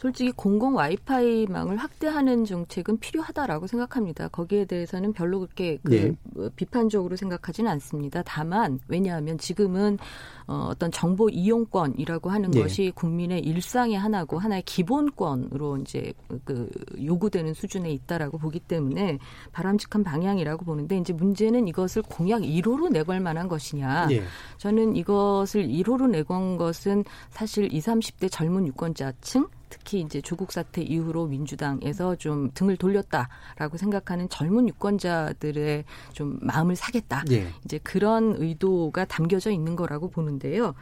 [0.00, 4.28] 솔직히 공공 와이파이망을 확대하는 정책은 필요하다라고 생각합니다.
[4.28, 5.90] 거기에 대해서는 별로 그렇게 그
[6.34, 6.50] 네.
[6.56, 8.22] 비판적으로 생각하지는 않습니다.
[8.24, 9.98] 다만 왜냐하면 지금은
[10.46, 12.62] 어, 어떤 정보 이용권이라고 하는 네.
[12.62, 16.14] 것이 국민의 일상의 하나고 하나의 기본권으로 이제
[16.46, 16.70] 그
[17.04, 19.18] 요구되는 수준에 있다라고 보기 때문에
[19.52, 24.06] 바람직한 방향이라고 보는데 이제 문제는 이것을 공약 1호로 내걸 만한 것이냐.
[24.06, 24.22] 네.
[24.56, 31.26] 저는 이것을 1호로 내건 것은 사실 20, 30대 젊은 유권자층 특히 이제 조국 사태 이후로
[31.26, 37.24] 민주당에서 좀 등을 돌렸다라고 생각하는 젊은 유권자들의 좀 마음을 사겠다.
[37.30, 37.48] 예.
[37.64, 40.74] 이제 그런 의도가 담겨져 있는 거라고 보는데요.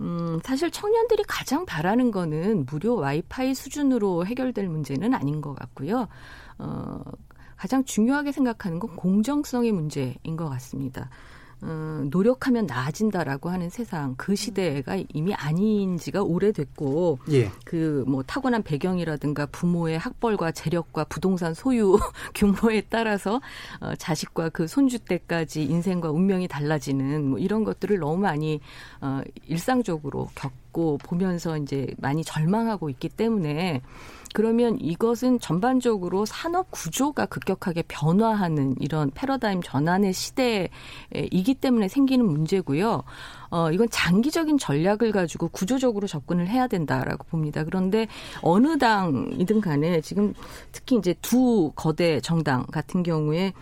[0.00, 6.08] 음, 사실 청년들이 가장 바라는 거는 무료 와이파이 수준으로 해결될 문제는 아닌 것 같고요.
[6.58, 7.00] 어,
[7.56, 11.08] 가장 중요하게 생각하는 건 공정성의 문제인 것 같습니다.
[11.62, 17.50] 어, 노력하면 나아진다라고 하는 세상 그 시대가 이미 아닌 지가 오래됐고 예.
[17.64, 21.98] 그뭐 타고난 배경이라든가 부모의 학벌과 재력과 부동산 소유
[22.34, 23.40] 규모에 따라서
[23.80, 28.60] 어, 자식과 그 손주 때까지 인생과 운명이 달라지는 뭐 이런 것들을 너무 많이
[29.00, 33.80] 어, 일상적으로 겪고 보면서 이제 많이 절망하고 있기 때문에
[34.36, 43.02] 그러면 이것은 전반적으로 산업 구조가 급격하게 변화하는 이런 패러다임 전환의 시대이기 때문에 생기는 문제고요.
[43.48, 47.64] 어, 이건 장기적인 전략을 가지고 구조적으로 접근을 해야 된다라고 봅니다.
[47.64, 48.08] 그런데
[48.42, 50.34] 어느 당이든 간에 지금
[50.70, 53.54] 특히 이제 두 거대 정당 같은 경우에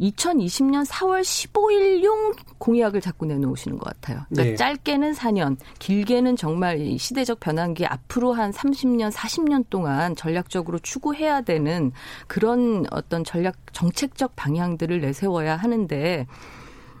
[0.00, 4.24] 2020년 4월 15일용 공약을 자꾸 내놓으시는 것 같아요.
[4.28, 4.56] 그러니까 네.
[4.56, 11.92] 짧게는 4년, 길게는 정말 시대적 변환기 앞으로 한 30년, 40년 동안 전략적으로 추구해야 되는
[12.26, 16.26] 그런 어떤 전략 정책적 방향들을 내세워야 하는데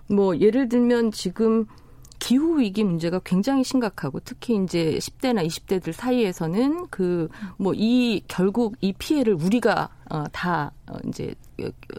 [0.08, 1.66] 뭐 예를 들면 지금
[2.20, 8.92] 기후 위기 문제가 굉장히 심각하고 특히 이제 10대나 20대들 사이에서는 그 뭐 이 결국 이
[8.92, 11.34] 피해를 우리가 어다 어, 이제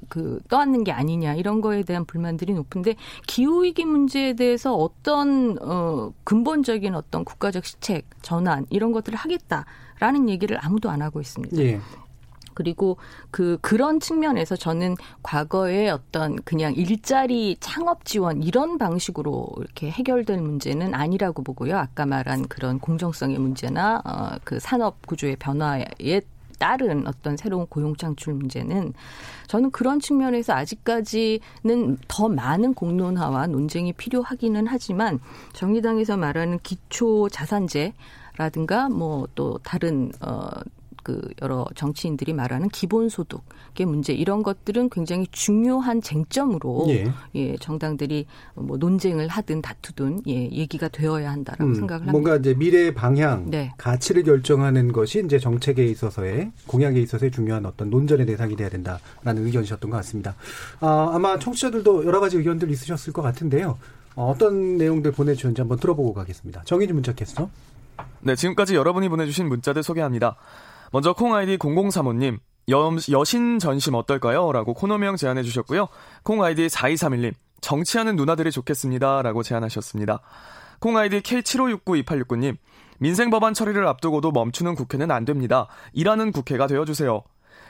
[0.09, 2.95] 그 떠안는 게 아니냐 이런 거에 대한 불만들이 높은데
[3.27, 10.57] 기후 위기 문제에 대해서 어떤 어 근본적인 어떤 국가적 시책 전환 이런 것들을 하겠다라는 얘기를
[10.63, 11.57] 아무도 안 하고 있습니다.
[11.63, 11.79] 예.
[12.53, 12.97] 그리고
[13.31, 20.93] 그 그런 측면에서 저는 과거에 어떤 그냥 일자리 창업 지원 이런 방식으로 이렇게 해결될 문제는
[20.93, 21.77] 아니라고 보고요.
[21.77, 26.21] 아까 말한 그런 공정성의 문제나 어, 그 산업 구조의 변화에
[26.59, 28.93] 따른 어떤 새로운 고용 창출 문제는
[29.47, 35.19] 저는 그런 측면에서 아직까지는 더 많은 공론화와 논쟁이 필요하기는 하지만
[35.53, 37.93] 정의당에서 말하는 기초 자산제
[38.37, 40.49] 라든가 뭐 또 다른 어
[41.03, 48.25] 그 여러 정치인들이 말하는 기본소득의 문제 이런 것들은 굉장히 중요한 쟁점으로 예, 예 정당들이
[48.55, 52.11] 뭐 논쟁을 하든 다투든 예 얘기가 되어야 한다라고 음, 생각을 합니다.
[52.11, 53.71] 뭔가 이제 미래의 방향, 네.
[53.77, 59.89] 가치를 결정하는 것이 이제 정책에 있어서의 공약에 있어서의 중요한 어떤 논전의 대상이 돼야 된다라는 의견이셨던
[59.89, 60.35] 것 같습니다.
[60.79, 63.77] 아, 아마 청취자들도 여러 가지 의견들 있으셨을 것 같은데요.
[64.15, 66.63] 어, 떤 내용들 보내주셨는지 한번 들어보고 가겠습니다.
[66.65, 67.49] 정의진 문자 캐스터.
[68.21, 70.35] 네, 지금까지 여러분이 보내주신 문자들 소개합니다.
[70.91, 72.39] 먼저 콩 아이디 0035님,
[72.69, 74.51] 여, 여신 전심 어떨까요?
[74.51, 75.87] 라고 코너명 제안해 주셨고요.
[76.23, 79.21] 콩 아이디 4231님, 정치하는 누나들이 좋겠습니다.
[79.21, 80.19] 라고 제안하셨습니다.
[80.79, 82.57] 콩 아이디 K75692869님,
[82.99, 85.67] 민생 법안 처리를 앞두고도 멈추는 국회는 안 됩니다.
[85.93, 87.23] 일하는 국회가 되어주세요.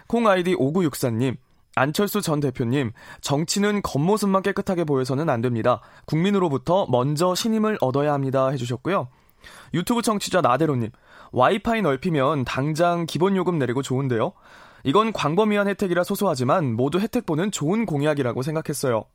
[0.07, 1.38] 콩 아이디 5964님,
[1.76, 2.91] 안철수 전 대표님,
[3.22, 5.82] 정치는 겉모습만 깨끗하게 보여서는 안 됩니다.
[6.05, 8.49] 국민으로부터 먼저 신임을 얻어야 합니다.
[8.49, 9.07] 해주셨고요.
[9.74, 10.91] 유튜브 청취자 나대로님,
[11.32, 14.34] 와이파이 넓히면 당장 기본 요금 내리고 좋은데요.
[14.84, 19.05] 이건 광범위한 혜택이라 소소하지만 모두 혜택 보는 좋은 공약이라고 생각했어요.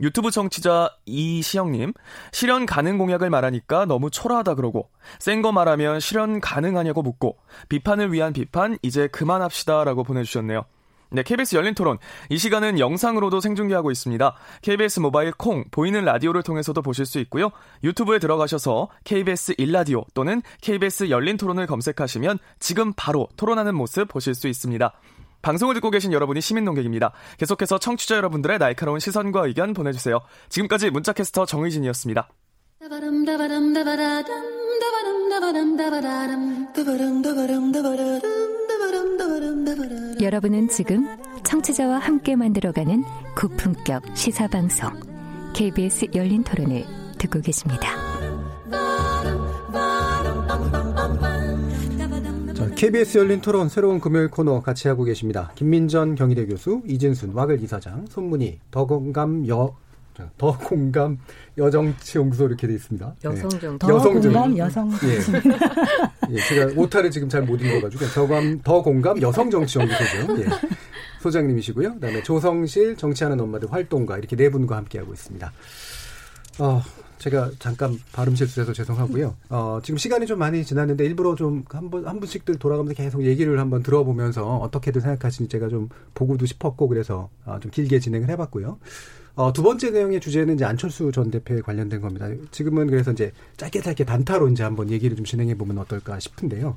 [0.00, 1.92] 유튜브 청취자 이시영님,
[2.30, 7.36] 실현 가능 공약을 말하니까 너무 초라하다 그러고, 센 거 말하면 실현 가능하냐고 묻고,
[7.68, 10.64] 비판을 위한 비판, 이제 그만합시다 라고 보내주셨네요.
[11.10, 11.98] 네, KBS 열린 토론.
[12.28, 14.34] 이 시간은 영상으로도 생중계하고 있습니다.
[14.62, 17.50] KBS 모바일 콩, 보이는 라디오를 통해서도 보실 수 있고요.
[17.82, 24.48] 유튜브에 들어가셔서 KBS 일라디오 또는 KBS 열린 토론을 검색하시면 지금 바로 토론하는 모습 보실 수
[24.48, 24.92] 있습니다.
[25.40, 27.12] 방송을 듣고 계신 여러분이 시민 농객입니다.
[27.38, 30.20] 계속해서 청취자 여러분들의 날카로운 시선과 의견 보내주세요.
[30.48, 32.28] 지금까지 문자캐스터 정의진이었습니다.
[40.20, 41.06] 여러분은 지금
[41.44, 43.04] 청취자와 함께 만들어가는
[43.36, 44.90] 고품격 시사방송
[45.54, 46.84] KBS 열린 토론을
[47.18, 47.88] 듣고 계십니다.
[52.54, 55.52] 자, KBS 열린 토론 새로운 금요일 코너 같이 하고 계십니다.
[55.54, 59.76] 김민전 경희대 교수, 이진순 와글 이사장, 손문희 더건감 여,
[60.36, 61.18] 더 공감
[61.56, 63.14] 여정치 연구소 이렇게 돼 있습니다.
[63.24, 63.72] 여성정.
[63.72, 63.78] 네.
[63.78, 64.32] 더 여성정.
[64.32, 64.90] 공감 여성.
[65.04, 66.34] 예.
[66.34, 66.40] 예.
[66.48, 70.40] 제가 오타를 지금 잘 못 읽어가지고 더감 더 공감 여성 정치 연구소죠.
[70.42, 70.46] 예.
[71.20, 71.94] 소장님이시고요.
[71.94, 75.52] 그다음에 조성실 정치하는 엄마들 활동가 이렇게 네 분과 함께 하고 있습니다.
[76.60, 76.82] 어,
[77.18, 79.34] 제가 잠깐 발음 실수해서 죄송하고요.
[79.48, 83.58] 어, 지금 시간이 좀 많이 지났는데 일부러 좀 한 번, 한 분씩들 돌아가면서 계속 얘기를
[83.58, 88.78] 한번 들어보면서 어떻게들 생각하시는지 제가 좀 보고도 싶었고 그래서 어, 좀 길게 진행을 해봤고요.
[89.38, 92.26] 어, 두 번째 내용의 주제는 이제 안철수 전 대표에 관련된 겁니다.
[92.50, 96.76] 지금은 그래서 이제 짧게 짧게 단타로 이제 한번 얘기를 좀 진행해 보면 어떨까 싶은데요.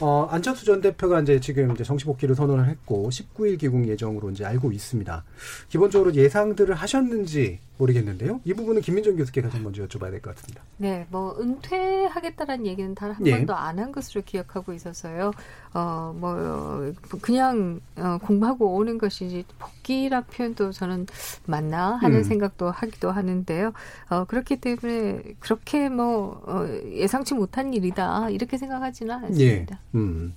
[0.00, 4.42] 어, 안철수 전 대표가 이제 지금 이제 정치 복귀를 선언을 했고 19일 귀국 예정으로 이제
[4.46, 5.22] 알고 있습니다.
[5.68, 8.40] 기본적으로 예상들을 하셨는지 모르겠는데요.
[8.44, 10.62] 이 부분은 김민정 교수께 가장 먼저 여쭤봐야 될 것 같습니다.
[10.76, 13.30] 네, 뭐 은퇴하겠다라는 얘기는 단한 예.
[13.36, 15.30] 번도 안 한 것으로 기억하고 있어서요.
[15.74, 21.06] 어, 뭐 그냥 어, 공부하고 오는 것이지 복귀라 표현도 저는
[21.46, 22.22] 맞나 하는 음.
[22.24, 23.72] 생각도 하기도 하는데요.
[24.10, 29.76] 어, 그렇기 때문에 그렇게 뭐 어, 예상치 못한 일이다 이렇게 생각하지는 않습니다.
[29.94, 29.98] 예.
[29.98, 30.34] 음.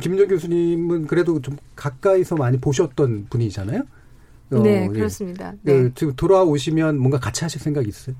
[0.00, 3.82] 김민정 교수님은 그래도 좀 가까이서 많이 보셨던 분이잖아요.
[4.52, 4.88] 어, 네, 예.
[4.88, 5.52] 그렇습니다.
[5.62, 5.82] 네.
[5.82, 5.90] 네.
[5.94, 8.14] 지금 돌아오시면 뭔가 같이 하실 생각 있어요?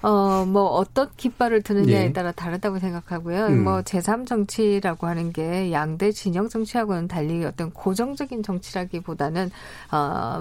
[0.00, 2.12] 어, 뭐, 어떤 깃발을 드느냐에 예.
[2.12, 3.46] 따라 다르다고 생각하고요.
[3.46, 3.64] 음.
[3.64, 9.50] 뭐, 제3정치라고 하는 게 양대 진영 정치하고는 달리 어떤 고정적인 정치라기보다는,
[9.90, 9.96] 어,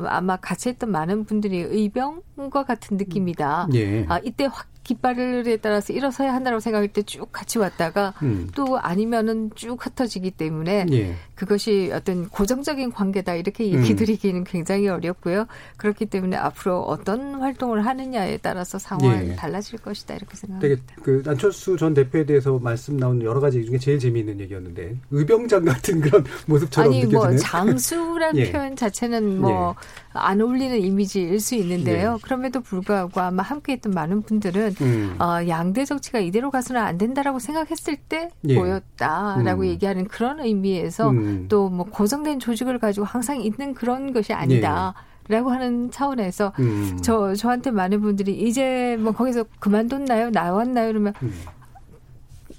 [0.06, 3.70] 아마 같이 했던 많은 분들이 의병과 같은 느낌이다.
[3.74, 4.06] 예.
[4.08, 8.50] 아, 이때 확 깃발에 따라서 일어서야 한다고 생각할 때 쭉 같이 왔다가 음.
[8.56, 11.16] 또 아니면은 쭉 흩어지기 때문에 예.
[11.36, 13.96] 그것이 어떤 고정적인 관계다 이렇게 얘기 음.
[13.96, 15.46] 드리기는 굉장히 어렵고요.
[15.78, 19.36] 그렇기 때문에 앞으로 어떤 활동을 하느냐에 따라서 상황이 예.
[19.36, 20.84] 달라질 것이다 이렇게 생각합니다.
[20.86, 25.66] 되게 그 안철수 전 대표에 대해서 말씀 나온 여러 가지 중에 제일 재미있는 얘기였는데 의병장
[25.66, 27.22] 같은 그런 모습처럼 아니 느껴지는.
[27.22, 28.52] 뭐 장수란 예.
[28.52, 29.88] 표현 자체는 뭐 예.
[30.20, 32.16] 안 어울리는 이미지일 수 있는데요.
[32.18, 32.22] 예.
[32.22, 35.16] 그럼에도 불구하고 아마 함께했던 많은 분들은 음.
[35.20, 38.56] 어, 양대 정치가 이대로 가서는 안 된다라고 생각했을 때 예.
[38.56, 39.68] 보였다라고 음.
[39.68, 41.48] 얘기하는 그런 의미에서 음.
[41.48, 44.94] 또뭐 고정된 조직을 가지고 항상 있는 그런 것이 아니다.
[44.98, 45.08] 예.
[45.30, 47.00] 라고 하는 차원에서 음.
[47.04, 50.30] 저 저한테 많은 분들이 이제 뭐 거기서 그만뒀나요?
[50.30, 50.88] 나왔나요?
[50.88, 51.34] 그러면 음.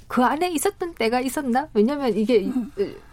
[0.09, 1.69] 그 안에 있었던 때가 있었나?
[1.75, 2.51] 왜냐하면 이게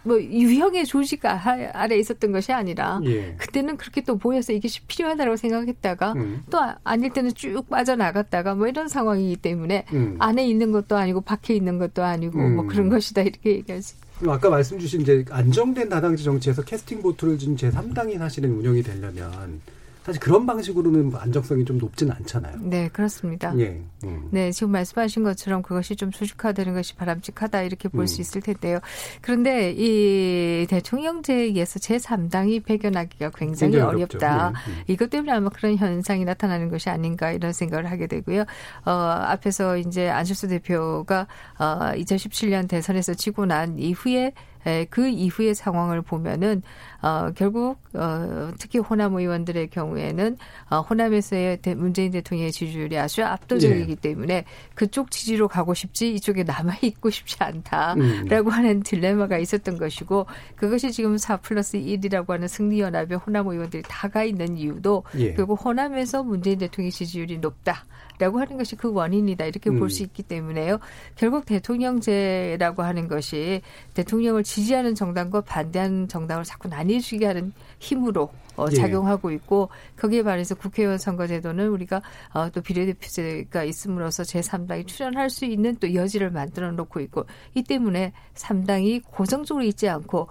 [0.04, 3.36] 뭐 유형의 조직 아래 있었던 것이 아니라 예.
[3.38, 6.44] 그때는 그렇게 또 보여서 이게 필요하다고 생각했다가 음.
[6.50, 10.16] 또 아닐 때는 쭉 빠져나갔다가 뭐 이런 상황이기 때문에 음.
[10.20, 12.56] 안에 있는 것도 아니고 밖에 있는 것도 아니고 뭐 음.
[12.56, 13.96] 뭐 그런 것이다 이렇게 얘기할 수.
[14.26, 19.60] 아까 말씀 주신 이제 안정된 다당제 정치에서 캐스팅 보트를 준 제3당이 사실은 운영이 되려면
[20.06, 22.58] 사실 그런 방식으로는 안정성이 좀 높지는 않잖아요.
[22.62, 23.58] 네, 그렇습니다.
[23.58, 23.82] 예.
[24.04, 24.28] 음.
[24.30, 28.22] 네, 지금 말씀하신 것처럼 그것이 좀 수직화되는 것이 바람직하다 이렇게 볼수 음.
[28.22, 28.78] 있을 텐데요.
[29.22, 34.52] 그런데 이 대통령제에서 제3당이 배견하기가 굉장히, 굉장히 어렵다.
[34.52, 34.72] 네.
[34.72, 34.84] 음.
[34.86, 38.46] 이것 때문에 아마 그런 현상이 나타나는 것이 아닌가 이런 생각을 하게 되고요.
[38.86, 41.26] 어, 앞에서 이제 안철수 대표가
[41.58, 44.34] 어, 2017년 대선에서 지고 난 이후에
[44.66, 46.64] 에, 그 이후의 상황을 보면은
[47.02, 50.38] 어, 결국 어, 특히 호남 의원들의 경우에는
[50.70, 54.02] 어, 호남에서의 대, 문재인 대통령의 지지율이 아주 압도적이기 네.
[54.02, 58.50] 때문에 그쪽 지지로 가고 싶지 이쪽에 남아 있고 싶지 않다라고 음.
[58.50, 60.26] 하는 딜레마가 있었던 것이고
[60.56, 65.34] 그것이 지금 4 플러스 1이라고 하는 승리연합의 호남 의원들이 다가 있는 이유도 예.
[65.34, 67.86] 결국 호남에서 문재인 대통령의 지지율이 높다.
[68.18, 69.78] 라고 하는 것이 그 원인이다 이렇게 음.
[69.78, 70.80] 볼수 있기 때문에요.
[71.16, 73.62] 결국 대통령제라고 하는 것이
[73.94, 78.76] 대통령을 지지하는 정당과 반대하는 정당을 자꾸 나뉘 어지게 하는 힘으로 어, 예.
[78.76, 82.02] 작용하고 있고 거기에 반해서 국회의원 선거제도는 우리가
[82.34, 88.14] 어, 또 비례대표제가 있음으로써 제3당이 출연할 수 있는 또 여지를 만들어 놓고 있고 이 때문에
[88.36, 90.28] 3당이 고정적으로 있지 않고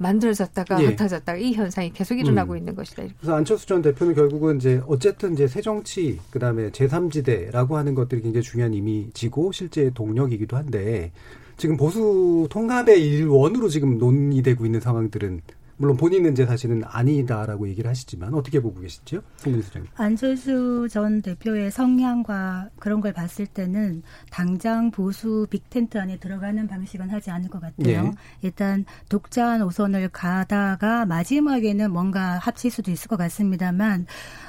[0.00, 0.86] 만들어졌다가 예.
[0.86, 2.58] 흩어졌다가 이 현상이 계속 일어나고 음.
[2.58, 3.02] 있는 것이다.
[3.18, 8.72] 그래서 안철수 전 대표는 결국은 이제 어쨌든 이제 새정치 그다음에 제3지대라고 하는 것들이 굉장히 중요한
[8.72, 11.12] 이미지고 실제 동력이기도 한데
[11.58, 15.42] 지금 보수 통합의 일원으로 지금 논의되고 있는 상황들은
[15.80, 19.22] 물론 본인은 이제 사실은 아니다라고 얘기를 하시지만 어떻게 보고 계시죠?
[19.38, 19.90] 송민 수장님.
[19.94, 27.30] 안철수 전 대표의 성향과 그런 걸 봤을 때는 당장 보수 빅텐트 안에 들어가는 방식은 하지
[27.30, 28.02] 않을 것 같아요.
[28.02, 28.12] 네.
[28.42, 34.04] 일단 독자 노선을 가다가 마지막에는 뭔가 합칠 수도 있을 것 같습니다만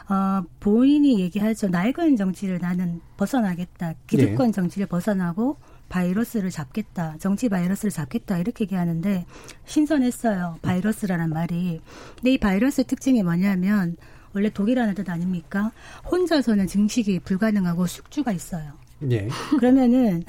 [0.09, 1.69] 어, 본인이 얘기하죠.
[1.69, 3.93] 낡은 정치를 나는 벗어나겠다.
[4.05, 4.51] 기득권 네.
[4.51, 5.55] 정치를 벗어나고
[5.91, 9.25] 바이러스를 잡겠다, 정치 바이러스를 잡겠다 이렇게 얘기하는데
[9.65, 10.59] 신선했어요.
[10.61, 11.81] 바이러스라는 말이.
[12.15, 13.97] 근데 이 바이러스 특징이 뭐냐면
[14.33, 15.71] 원래 독이라는 뜻 아닙니까?
[16.09, 18.80] 혼자서는 증식이 불가능하고 숙주가 있어요.
[19.09, 19.27] 예.
[19.57, 20.23] 그러면은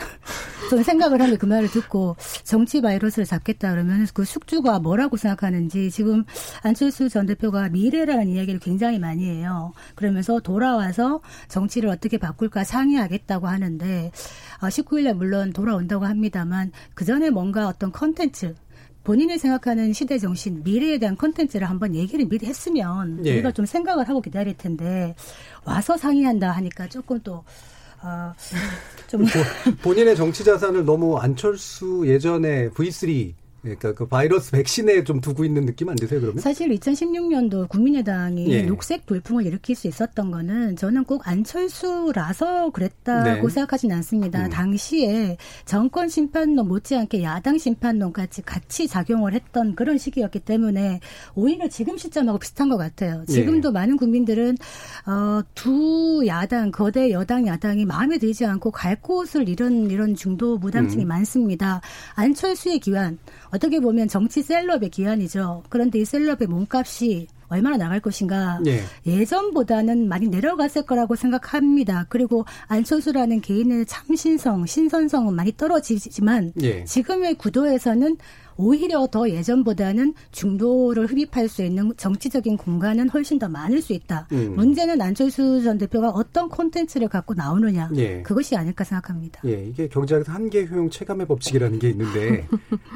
[0.70, 6.24] 저는 생각을 하면 그 말을 듣고 정치 바이러스를 잡겠다 그러면 그 숙주가 뭐라고 생각하는지 지금
[6.62, 9.72] 안철수 전 대표가 미래라는 이야기를 굉장히 많이 해요.
[9.94, 14.10] 그러면서 돌아와서 정치를 어떻게 바꿀까 상의하겠다고 하는데
[14.60, 18.54] 19일에 어, 물론 돌아온다고 합니다만 그 전에 뭔가 어떤 컨텐츠
[19.04, 23.32] 본인이 생각하는 시대 정신, 미래에 대한 컨텐츠를 한번 얘기를 미리 했으면 예.
[23.32, 25.14] 우리가 좀 생각을 하고 기다릴 텐데
[25.64, 27.42] 와서 상의한다 하니까 조금 또
[28.02, 28.34] 아,
[29.06, 29.24] 좀
[29.82, 35.88] 본인의 정치 자산을 너무 안철수 예전에 V3 그러니까 그 바이러스 백신에 좀 두고 있는 느낌
[35.88, 36.40] 안 드세요, 그러면?
[36.40, 38.62] 사실 2016년도 국민의당이 예.
[38.62, 43.54] 녹색 돌풍을 일으킬 수 있었던 거는 저는 꼭 안철수라서 그랬다고 네.
[43.54, 44.46] 생각하지는 않습니다.
[44.46, 44.50] 음.
[44.50, 50.98] 당시에 정권 심판론 못지않게 야당 심판론 같이 같이 작용을 했던 그런 시기였기 때문에
[51.36, 53.24] 오히려 지금 시점하고 비슷한 것 같아요.
[53.28, 53.72] 지금도 예.
[53.72, 54.56] 많은 국민들은
[55.06, 61.04] 어, 두 야당 거대 여당 야당이 마음에 들지 않고 갈 곳을 잃은 이런 중도 무당층이
[61.04, 61.08] 음.
[61.08, 61.80] 많습니다.
[62.16, 63.18] 안철수의 기환
[63.52, 65.62] 어떻게 보면 정치 셀럽의 기한이죠.
[65.68, 68.80] 그런데 이 셀럽의 몸값이 얼마나 나갈 것인가 네.
[69.06, 72.06] 예전보다는 많이 내려갔을 거라고 생각합니다.
[72.08, 76.82] 그리고 안철수라는 개인의 참신성, 신선성은 많이 떨어지지만 네.
[76.84, 78.16] 지금의 구도에서는
[78.56, 84.28] 오히려 더 예전보다는 중도를 흡입할 수 있는 정치적인 공간은 훨씬 더 많을 수 있다.
[84.32, 84.54] 음.
[84.56, 88.22] 문제는 안철수 전 대표가 어떤 콘텐츠를 갖고 나오느냐 예.
[88.22, 89.40] 그것이 아닐까 생각합니다.
[89.46, 92.46] 예, 이게 경제학에서 한계 효용 체감의 법칙이라는 게 있는데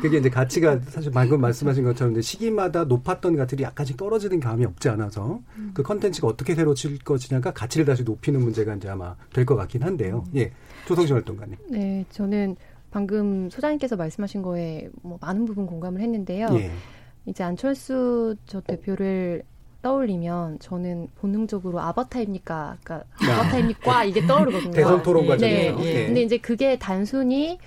[0.03, 5.41] 그게 이제 가치가 사실 방금 말씀하신 것처럼 시기마다 높았던 가치들이 약간씩 떨어지는 감이 없지 않아서
[5.57, 5.71] 음.
[5.73, 10.25] 그 콘텐츠가 어떻게 새로질 것이냐가 가치를 다시 높이는 문제가 이제 아마 될 것 같긴 한데요.
[10.35, 10.51] 예,
[10.87, 11.57] 조성신 활동가님.
[11.71, 12.57] 네, 저는
[12.91, 16.49] 방금 소장님께서 말씀하신 거에 뭐 많은 부분 공감을 했는데요.
[16.53, 16.71] 예.
[17.27, 19.43] 이제 안철수 저 대표를
[19.83, 22.79] 떠올리면 저는 본능적으로 아바타입니까?
[22.83, 23.41] 그러니까 아.
[23.41, 24.05] 아바타입니까?
[24.05, 24.73] 이게 떠오르거든요.
[24.73, 25.77] 대선 토론 과정에서.
[25.79, 25.93] 네.
[25.93, 26.07] 네.
[26.07, 27.59] 근데 이제 그게 단순히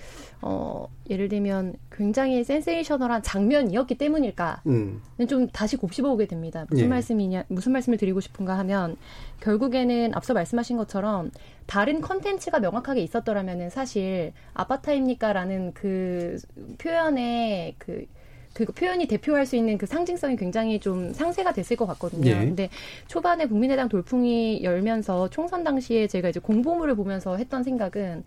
[0.42, 4.62] 어 예를 들면 굉장히 센세이셔널한 장면이었기 때문일까?
[4.66, 5.02] 음.
[5.28, 6.64] 좀 다시 곱씹어보게 됩니다.
[6.70, 6.88] 무슨 예.
[6.88, 8.96] 말씀이냐, 무슨 말씀을 드리고 싶은가 하면
[9.40, 11.30] 결국에는 앞서 말씀하신 것처럼
[11.66, 16.38] 다른 컨텐츠가 명확하게 있었더라면은 사실 아바타입니까라는 그
[16.78, 18.06] 표현의 그,
[18.54, 22.30] 그 표현이 대표할 수 있는 그 상징성이 굉장히 좀 상세가 됐을 것 같거든요.
[22.30, 22.34] 예.
[22.34, 22.70] 근데
[23.08, 28.24] 초반에 국민의당 돌풍이 열면서 총선 당시에 제가 이제 공보물을 보면서 했던 생각은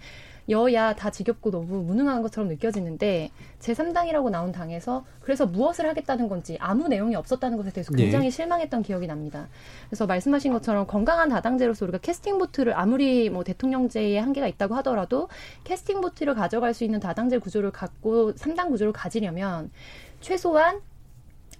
[0.49, 6.87] 여야 다 지겹고 너무 무능한 것처럼 느껴지는데 제3당이라고 나온 당에서 그래서 무엇을 하겠다는 건지 아무
[6.87, 8.03] 내용이 없었다는 것에 대해서 네.
[8.03, 8.31] 굉장히 네.
[8.31, 9.47] 실망했던 기억이 납니다.
[9.87, 15.29] 그래서 말씀하신 것처럼 건강한 다당제로서 우리가 캐스팅 보트를 아무리 뭐 대통령제에 한계가 있다고 하더라도
[15.63, 19.71] 캐스팅 보트를 가져갈 수 있는 다당제 구조를 갖고 3당 구조를 가지려면
[20.19, 20.81] 최소한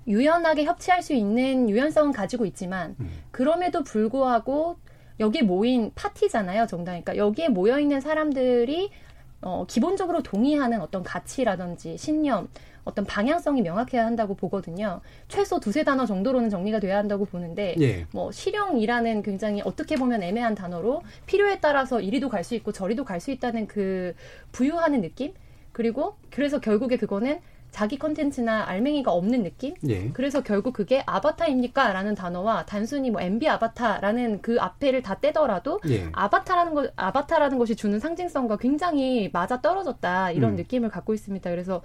[0.07, 3.09] 유연하게 협치할 수 있는 유연성은 가지고 있지만 음.
[3.31, 4.77] 그럼에도 불구하고
[5.19, 8.89] 여기 모인 파티잖아요 정당 그러니까 여기에 모여 있는 사람들이
[9.41, 12.47] 어, 기본적으로 동의하는 어떤 가치라든지 신념
[12.85, 14.99] 어떤 방향성이 명확해야 한다고 보거든요.
[15.29, 18.05] 최소 두세 단어 정도로는 정리가 돼야 한다고 보는데 예.
[18.11, 23.21] 뭐 실용이라는 굉장히 어떻게 보면 애매한 단어로 필요에 따라서 이리도 갈 수 있고 저리도 갈
[23.21, 24.13] 수 있다는 그
[24.51, 25.33] 부유하는 느낌
[25.71, 27.39] 그리고 그래서 결국에 그거는
[27.73, 29.73] 자기 컨텐츠나 알맹이가 없는 느낌?
[29.89, 30.09] 예.
[30.11, 31.91] 그래서 결국 그게 아바타입니까?
[31.91, 36.07] 라는 단어와 단순히 뭐 MB 아바타라는 그 앞에를 다 떼더라도 예.
[36.11, 40.31] 아바타라는 것, 아바타라는 것이 주는 상징성과 굉장히 맞아 떨어졌다.
[40.31, 40.55] 이런 음.
[40.57, 41.49] 느낌을 갖고 있습니다.
[41.49, 41.81] 그래서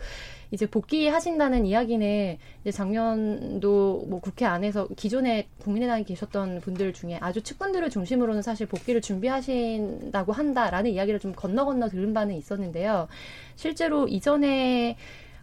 [0.51, 7.89] 이제 복귀하신다는 이야기는 이제 작년도 뭐 국회 안에서 기존에 국민의당에 계셨던 분들 중에 아주 측근들을
[7.89, 13.09] 중심으로는 사실 복귀를 준비하신다고 한다라는 이야기를 좀 건너 건너 들은 바는 있었는데요.
[13.57, 14.99] 실제로 이전에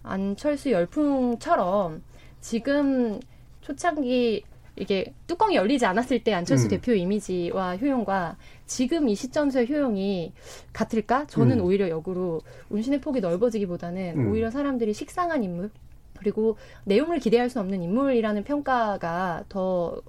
[0.06, 2.02] 안철수 열풍처럼
[2.42, 3.20] 지금
[3.62, 4.44] 초창기
[4.78, 6.70] 이게 뚜껑이 열리지 않았을 때 안철수 음.
[6.70, 8.36] 대표 이미지와 효용과
[8.66, 10.34] 지금 이 시점에서의 효용이
[10.74, 11.26] 같을까?
[11.28, 11.66] 저는 음.
[11.66, 14.32] 오히려 역으로 운신의 폭이 넓어지기보다는 음.
[14.32, 15.72] 오히려 사람들이 식상한 인물
[16.18, 20.02] 그리고 내용을 기대할 수 없는 인물이라는 평가가 더,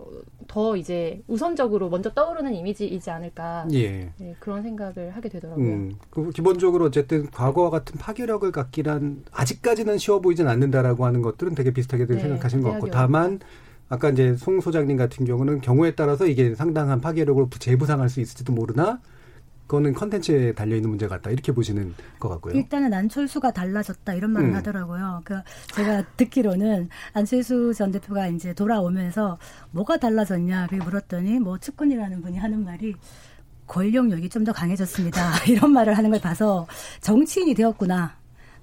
[0.49, 3.67] 더 이제 우선적으로 먼저 떠오르는 이미지이지 않을까.
[3.73, 4.11] 예.
[4.19, 5.67] 네, 그런 생각을 하게 되더라고요.
[5.67, 11.73] 음, 그 기본적으로 어쨌든 과거와 같은 파괴력을 갖기란 아직까지는 쉬워 보이진 않는다라고 하는 것들은 되게
[11.73, 13.41] 비슷하게 네, 생각하신 것 같고 다만
[13.89, 19.01] 아까 이제 송 소장님 같은 경우는 경우에 따라서 이게 상당한 파괴력을 재부상할 수 있을지도 모르나
[19.67, 22.55] 그거는 컨텐츠에 달려 있는 문제 같다 이렇게 보시는 것 같고요.
[22.55, 24.55] 일단은 안철수가 달라졌다 이런 말을 음.
[24.55, 25.23] 하더라고요.
[25.25, 25.41] 그
[25.75, 29.39] 제가 듣기로는 안철수 전 대표가 이제 돌아오면서
[29.73, 32.95] 뭐가 달라졌냐 그 물었더니 뭐 측근이라는 분이 하는 말이
[33.67, 35.21] 권력력이 좀 더 강해졌습니다.
[35.51, 36.69] 이런 말을 하는 걸 봐서
[37.01, 38.17] 정치인이 되었구나.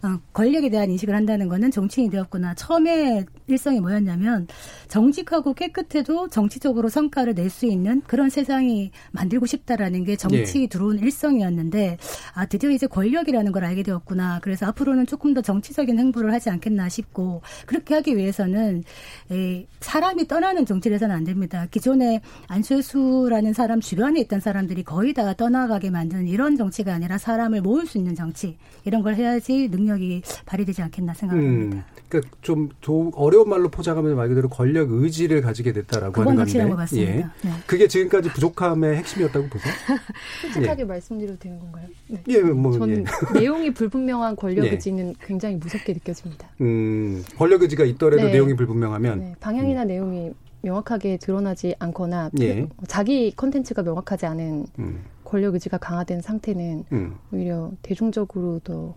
[0.03, 2.53] 어, 권력에 대한 인식을 한다는 거는 정치인이 되었구나.
[2.55, 4.47] 처음에 일성이 뭐였냐면
[4.87, 10.67] 정직하고 깨끗해도 정치적으로 성과를 낼 수 있는 그런 세상이 만들고 싶다라는 게 정치 예.
[10.67, 11.97] 들어온 일성이었는데
[12.33, 14.39] 아 드디어 이제 권력이라는 걸 알게 되었구나.
[14.41, 18.83] 그래서 앞으로는 조금 더 정치적인 행보를 하지 않겠나 싶고 그렇게 하기 위해서는
[19.31, 21.67] 에, 사람이 떠나는 정치를 해서는 안 됩니다.
[21.69, 27.85] 기존에 안철수라는 사람 주변에 있던 사람들이 거의 다 떠나가게 만드는 이런 정치가 아니라 사람을 모을
[27.85, 31.77] 수 있는 정치 이런 걸 해야지 능력이 발휘되지 않겠나 생각합니다.
[31.77, 31.83] 음.
[32.09, 36.75] 그러니까 좀, 좀 어려 운 말로 포장하면 말 그대로 권력 의지를 가지게 됐다라고 하는 건데.
[36.75, 37.11] 같습니다.
[37.11, 37.15] 예.
[37.41, 37.51] 네.
[37.65, 39.73] 그게 지금까지 부족함의 핵심이었다고 보세요?
[40.53, 40.85] 솔직하게 예.
[40.85, 41.87] 말씀드려도 되는 건가요?
[42.07, 42.23] 네.
[42.29, 43.33] 예, 뭐 저는 예.
[43.39, 44.71] 내용이 불분명한 권력 예.
[44.71, 46.47] 의지는 굉장히 무섭게 느껴집니다.
[46.61, 48.31] 음, 권력 의지가 있더라도 네.
[48.31, 49.35] 내용이 불분명하면 네.
[49.39, 49.87] 방향이나 음.
[49.87, 52.67] 내용이 명확하게 드러나지 않거나 예.
[52.87, 55.03] 자기 컨텐츠가 명확하지 않은 음.
[55.23, 57.15] 권력 의지가 강화된 상태는 음.
[57.31, 58.95] 오히려 대중적으로 더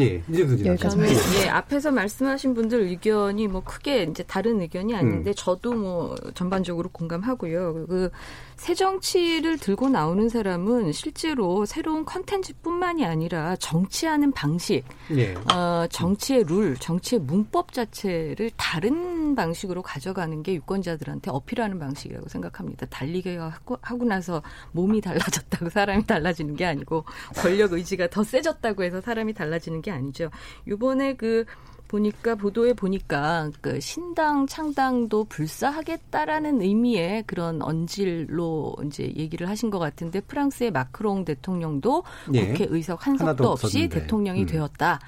[0.00, 1.08] 예, 이제 저는
[1.40, 5.34] 예, 앞에서 말씀하신 분들 의견이 뭐 크게 이제 다른 의견이 아닌데 음.
[5.36, 7.86] 저도 뭐 전반적으로 공감하고요.
[7.88, 8.10] 그
[8.56, 14.82] 새 정치를 들고 나오는 사람은 실제로 새로운 컨텐츠뿐만이 아니라 정치하는 방식,
[15.12, 15.34] 예.
[15.52, 22.86] 어, 정치의 룰, 정치의 문법 자체를 다른 방식으로 가져가는 게 유권자들한테 어필하는 방식이라고 생각합니다.
[22.86, 24.42] 달리기 하고, 하고 나서
[24.72, 27.04] 몸이 달라졌다고 사람이 달라지는 게 아니고
[27.36, 30.30] 권력 의지가 더 세졌다고 해서 사람이 달라지는 게 아니죠.
[30.66, 31.44] 요번에 그
[31.88, 40.20] 보니까 보도에 보니까 그 신당 창당도 불사하겠다라는 의미의 그런 언질로 이제 얘기를 하신 것 같은데
[40.20, 42.48] 프랑스의 마크롱 대통령도 예.
[42.48, 44.46] 국회 의석 한 석도 없이 대통령이 음.
[44.46, 45.00] 되었다.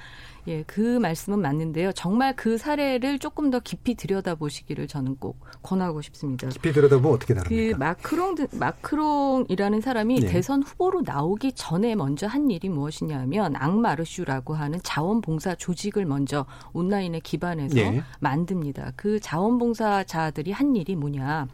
[0.48, 1.92] 예, 그 말씀은 맞는데요.
[1.92, 6.48] 정말 그 사례를 조금 더 깊이 들여다보시기를 저는 꼭 권하고 싶습니다.
[6.48, 7.76] 깊이 들여다보면 어떻게 다릅니까?
[7.76, 10.26] 그 마크롱 마크롱이라는 사람이 네.
[10.26, 17.74] 대선 후보로 나오기 전에 먼저 한 일이 무엇이냐면 앙마르슈라고 하는 자원봉사 조직을 먼저 온라인에 기반해서
[17.74, 18.02] 네.
[18.20, 18.92] 만듭니다.
[18.96, 21.46] 그 자원봉사자들이 한 일이 뭐냐?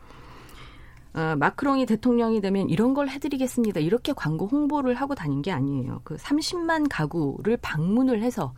[1.14, 3.80] 어, 마크롱이 대통령이 되면 이런 걸 해드리겠습니다.
[3.80, 6.00] 이렇게 광고 홍보를 하고 다닌 게 아니에요.
[6.04, 8.52] 그 30만 가구를 방문을 해서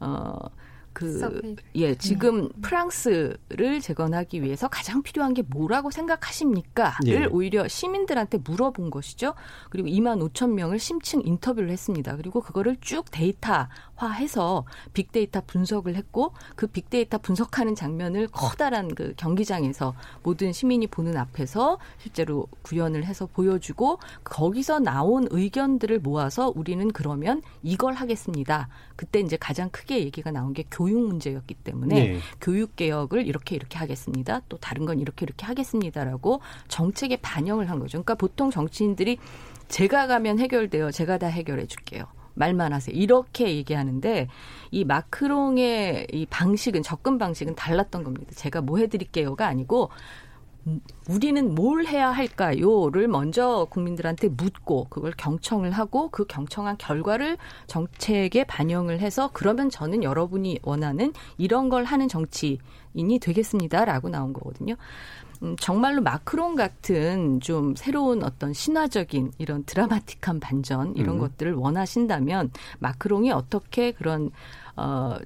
[0.00, 0.50] 어,
[0.96, 2.60] 그, 예, 지금 네.
[2.62, 6.96] 프랑스를 재건하기 위해서 가장 필요한 게 뭐라고 생각하십니까?
[7.04, 7.26] 를 예.
[7.26, 9.34] 오히려 시민들한테 물어본 것이죠.
[9.68, 12.16] 그리고 2만 5천 명을 심층 인터뷰를 했습니다.
[12.16, 20.54] 그리고 그거를 쭉 데이터화해서 빅데이터 분석을 했고 그 빅데이터 분석하는 장면을 커다란 그 경기장에서 모든
[20.54, 28.70] 시민이 보는 앞에서 실제로 구현을 해서 보여주고 거기서 나온 의견들을 모아서 우리는 그러면 이걸 하겠습니다.
[28.96, 32.18] 그때 이제 가장 크게 얘기가 나온 게 교육 문제였기 때문에 네.
[32.40, 34.40] 교육 개혁을 이렇게 이렇게 하겠습니다.
[34.48, 37.92] 또 다른 건 이렇게 이렇게 하겠습니다라고 정책에 반영을 한 거죠.
[37.98, 39.18] 그러니까 보통 정치인들이
[39.68, 40.90] 제가 가면 해결돼요.
[40.90, 42.04] 제가 다 해결해 줄게요.
[42.34, 42.94] 말만 하세요.
[42.94, 44.28] 이렇게 얘기하는데
[44.70, 48.32] 이 마크롱의 이 방식은 접근 방식은 달랐던 겁니다.
[48.34, 49.90] 제가 뭐 해드릴게요가 아니고
[51.08, 57.38] 우리는 뭘 해야 할까요?를 먼저 국민들한테 묻고 그걸 경청을 하고 그 경청한 결과를
[57.68, 64.74] 정책에 반영을 해서 그러면 저는 여러분이 원하는 이런 걸 하는 정치인이 되겠습니다라고 나온 거거든요.
[65.42, 71.20] 음, 정말로 마크롱 같은 좀 새로운 어떤 신화적인 이런 드라마틱한 반전 이런 음.
[71.20, 72.50] 것들을 원하신다면
[72.80, 74.30] 마크롱이 어떻게 그런
[74.76, 75.16] 어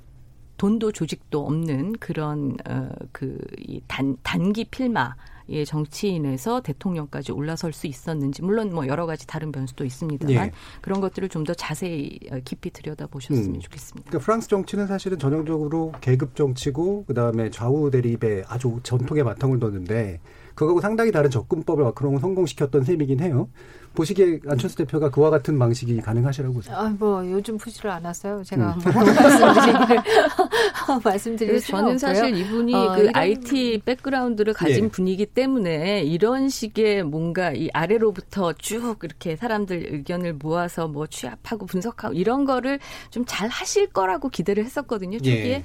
[0.61, 5.15] 돈도 조직도 없는 그런 어 그단 단기 필마
[5.49, 10.53] 예, 정치인에서 대통령까지 올라설 수 있었는지 물론 뭐 여러 가지 다른 변수도 있습니다만 예.
[10.83, 13.61] 그런 것들을 좀 더 자세히 어, 깊이 들여다 보셨으면 음.
[13.61, 14.11] 좋겠습니다.
[14.11, 20.21] 그러니까 프랑스 정치는 사실은 전형적으로 계급 정치고 그다음에 좌우 대립에 아주 전통의 바탕을 뒀는데
[20.55, 23.49] 그거하고 상당히 다른 접근법을 마크롱은 성공시켰던 셈이긴 해요.
[23.95, 26.77] 보시기에 안철수 대표가 그와 같은 방식이 가능하시라고 보세요.
[26.77, 28.43] 아, 뭐 요즘 푸시를 안 왔어요.
[28.45, 28.81] 제가 음.
[28.85, 30.03] 말씀드리기를
[31.03, 34.89] 말씀드릴 저는 사실 이분이 어, 그 IT 백그라운드를 가진 예.
[34.89, 42.15] 분이기 때문에 이런 식의 뭔가 이 아래로부터 쭉 이렇게 사람들 의견을 모아서 뭐 취합하고 분석하고
[42.15, 42.79] 이런 거를
[43.11, 45.19] 좀 잘 하실 거라고 기대를 했었거든요.
[45.19, 45.51] 초기에.
[45.51, 45.65] 예.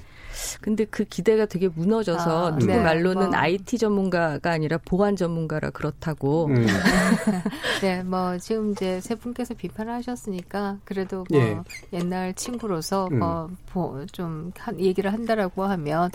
[0.61, 2.79] 근데 그 기대가 되게 무너져서 아, 누구 네.
[2.81, 3.37] 말로는 뭐.
[3.37, 6.47] IT 전문가가 아니라 보안 전문가라 그렇다고.
[6.47, 6.65] 음.
[7.81, 11.57] 네, 뭐 지금 이제 세 분께서 비판을 하셨으니까 그래도 뭐 예.
[11.93, 13.57] 옛날 친구로서 음.
[13.73, 16.11] 뭐좀 얘기를 한다라고 하면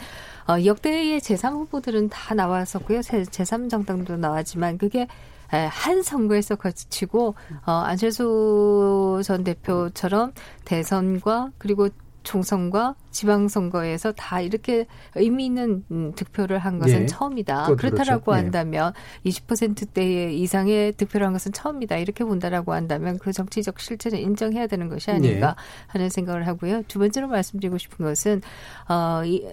[0.48, 3.00] 어, 역대의 제3 후보들은 다 나왔었고요.
[3.00, 5.06] 제3 정당도 나왔지만 그게
[5.50, 7.34] 한 선거에서 거치고
[7.66, 10.32] 어, 안철수 전 대표처럼
[10.64, 11.88] 대선과 그리고
[12.22, 17.06] 총선과 지방선거에서 다 이렇게 의미 있는 음, 득표를 한 것은 네.
[17.06, 17.74] 처음이다.
[17.76, 18.32] 그렇다라고 그렇죠.
[18.32, 18.92] 한다면
[19.22, 19.30] 네.
[19.30, 21.96] 20%대 이상의 득표를 한 것은 처음이다.
[21.96, 25.84] 이렇게 본다라고 한다면 그 정치적 실체는 인정해야 되는 것이 아닌가 네.
[25.88, 26.82] 하는 생각을 하고요.
[26.88, 28.42] 두 번째로 말씀드리고 싶은 것은
[28.88, 29.44] 어, 이,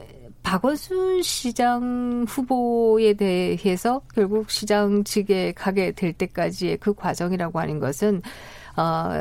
[0.44, 8.22] 박원순 시장 후보에 대해서 결국 시장직에 가게 될 때까지의 그 과정이라고 하는 것은
[8.78, 9.12] 어,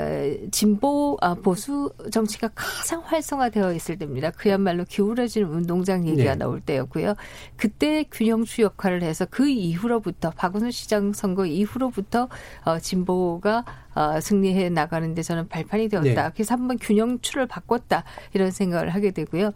[0.50, 4.30] 진보 아, 보수 정치가 가장 활성화되어 있을 때입니다.
[4.30, 6.38] 그야말로 기울어지는 운동장 얘기가 네.
[6.38, 7.14] 나올 때였고요.
[7.56, 12.28] 그때 균형추 역할을 해서 그 이후로부터 박원순 시장 선거 이후로부터
[12.64, 16.22] 어, 진보가 어, 승리해 나가는데 저는 발판이 되었다.
[16.24, 16.30] 네.
[16.34, 18.04] 그래서 한번 균형추를 바꿨다
[18.34, 19.52] 이런 생각을 하게 되고요.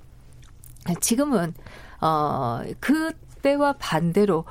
[1.01, 1.53] 지금은
[2.01, 4.45] 어 그 때와 반대로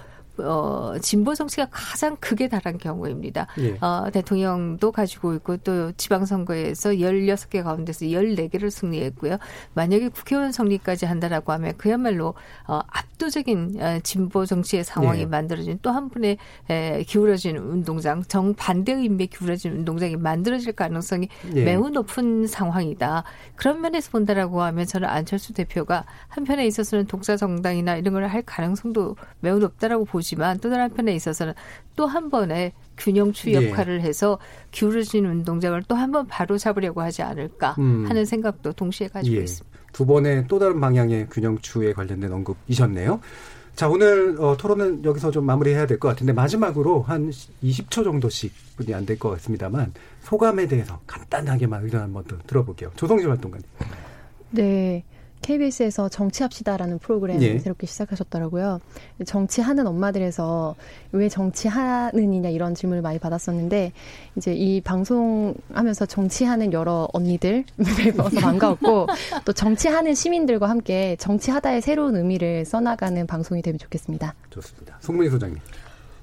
[0.44, 3.48] 어, 진보 정치가 가장 크게 달한 경우입니다.
[3.60, 3.78] 예.
[3.82, 9.38] 어, 대통령도 가지고 있고 또 지방선거에서 16개 가운데서 14개를 승리했고요.
[9.74, 12.36] 만약에 국회의원 선리까지 한다라고 하면 그야말로
[12.68, 15.26] 어, 압도적인 어, 진보 정치의 상황이 예.
[15.26, 16.38] 만들어진 또 한 분의
[16.70, 21.64] 에, 기울어진 운동장, 정반대 의미의 기울어진 운동장이 만들어질 가능성이 예.
[21.66, 23.24] 매우 높은 상황이다.
[23.56, 29.16] 그런 면에서 본다라고 하면 저는 안철수 대표가 한편에 있어서는 독자 정당이나 이런 걸 할 가능성도
[29.40, 31.54] 매우 높다라고 보시 보지만 또 다른 한편에 있어서는
[31.96, 33.70] 또 한 번의 균형추 예.
[33.70, 34.04] 역할을 예.
[34.08, 34.40] 해서
[34.72, 38.06] 기울어진 운동장을 또 한 번 바로 잡으려고 하지 않을까 음.
[38.08, 39.42] 하는 생각도 동시에 가지고 예.
[39.44, 39.78] 있습니다.
[39.94, 43.20] 두 번의 또 다른 방향의 균형추에 관련된 언급이셨네요.
[43.76, 47.30] 자, 오늘 어, 토론은 여기서 좀 마무리해야 될 것 같은데 마지막으로 한
[47.64, 52.92] 20초 정도씩 분이 안 될 것 같습니다만 소감에 대해서 간단하게만 의견 한번 더 들어볼게요.
[52.96, 53.66] 조성진 활동가님.
[54.52, 55.04] 네.
[55.42, 57.60] KBS에서 정치합시다라는 프로그램 예.
[57.60, 58.80] 새롭게 시작하셨더라고요.
[59.26, 60.76] 정치하는 엄마들에서
[61.12, 63.92] 왜 정치하느냐 이런 질문을 많이 받았었는데
[64.36, 67.66] 이제 이 방송하면서 정치하는 여러 언니들
[67.98, 69.08] 뵈서 반가웠고
[69.46, 74.36] 또 정치하는 시민들과 함께 정치하다의 새로운 의미를 써나가는 방송이 되면 좋겠습니다.
[74.50, 74.98] 좋습니다.
[75.00, 75.60] 송문희 소장님.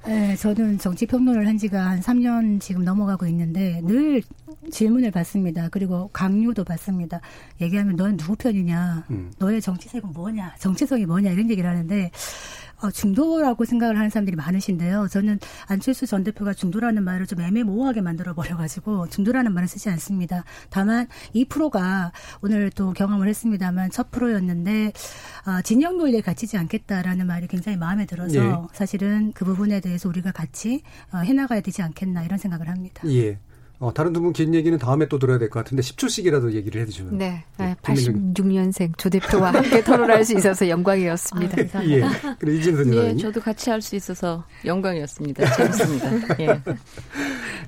[0.06, 4.22] 네, 저는 정치 평론을 한 지가 한 3년 지금 넘어가고 있는데 늘
[4.70, 5.68] 질문을 받습니다.
[5.68, 7.20] 그리고 강요도 받습니다.
[7.60, 9.06] 얘기하면 너는 누구 편이냐?
[9.10, 9.32] 음.
[9.38, 10.54] 너의 정치색은 뭐냐?
[10.60, 11.32] 정체성이 뭐냐?
[11.32, 12.10] 이런 얘기를 하는데 어,
[12.92, 15.08] 중도라고 생각을 하는 사람들이 많으신데요.
[15.10, 20.44] 저는 안철수 전 대표가 중도라는 말을 좀 애매모호하게 만들어 버려가지고 중도라는 말을 쓰지 않습니다.
[20.70, 22.12] 다만 이 프로가
[22.42, 24.92] 오늘 또 경험을 했습니다만 첫 프로였는데
[25.46, 28.52] 어, 진영 논리에 갇히지 않겠다라는 말이 굉장히 마음에 들어서 예.
[28.72, 33.02] 사실은 그 부분에 대해서 우리가 같이 어, 해나가야 되지 않겠나 이런 생각을 합니다.
[33.08, 33.38] 예.
[33.78, 37.18] 어, 다른 두 분 긴 얘기는 다음에 또 들어야 될 것 같은데 10초씩이라도 얘기를 해주시면.
[37.18, 37.44] 네.
[37.58, 41.78] 네 86년생 조 대표와 함께 토론할 수 있어서 영광이었습니다.
[41.78, 42.02] 아, 예.
[42.38, 45.54] 그리고 이진선 예, 저도 같이 할 수 있어서 영광이었습니다.
[45.56, 46.10] 재밌습니다.
[46.40, 46.60] 예.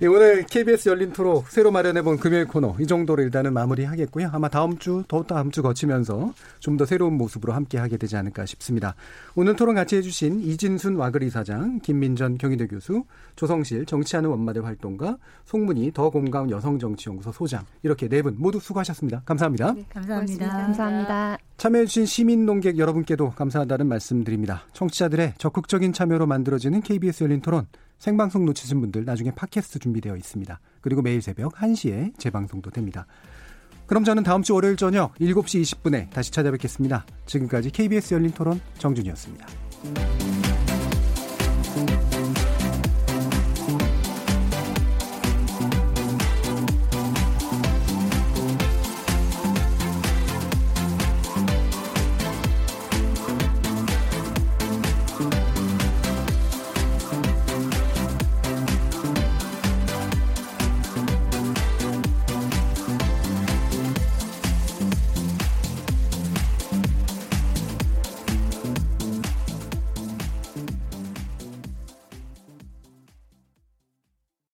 [0.01, 4.31] 예, 오늘 KBS 열린 토로 새로 마련해본 금요일 코너 이 정도로 일단은 마무리하겠고요.
[4.33, 8.47] 아마 다음 주, 더 다음 주 거치면서 좀 더 새로운 모습으로 함께 하게 되지 않을까
[8.47, 8.95] 싶습니다.
[9.35, 13.03] 오늘 토론 같이 해주신 이진순 와그리 사장, 김민전 경희대 교수,
[13.39, 19.23] 조성실 정치하는 원마대 활동가, 송문희 더 공감 여성정치연구소 소장 이렇게 네 분 모두 수고하셨습니다.
[19.25, 19.73] 감사합니다.
[19.75, 20.49] 네, 감사합니다.
[20.49, 21.39] 감사합니다.
[21.57, 24.63] 참여해주신 시민 농객 여러분께도 감사하다는 말씀드립니다.
[24.73, 27.67] 청취자들의 적극적인 참여로 만들어지는 KBS 열린 토론
[27.99, 30.61] 생방송 놓치신 분들 나중에 팟캐스트 준비되어 있습니다.
[30.81, 33.07] 그리고 매일 새벽 1시에 재방송도 됩니다.
[33.87, 37.07] 그럼 저는 다음 주 월요일 저녁 7시 20분에 다시 찾아뵙겠습니다.
[37.27, 39.47] 지금까지 KBS 열린 토론 정준이었습니다.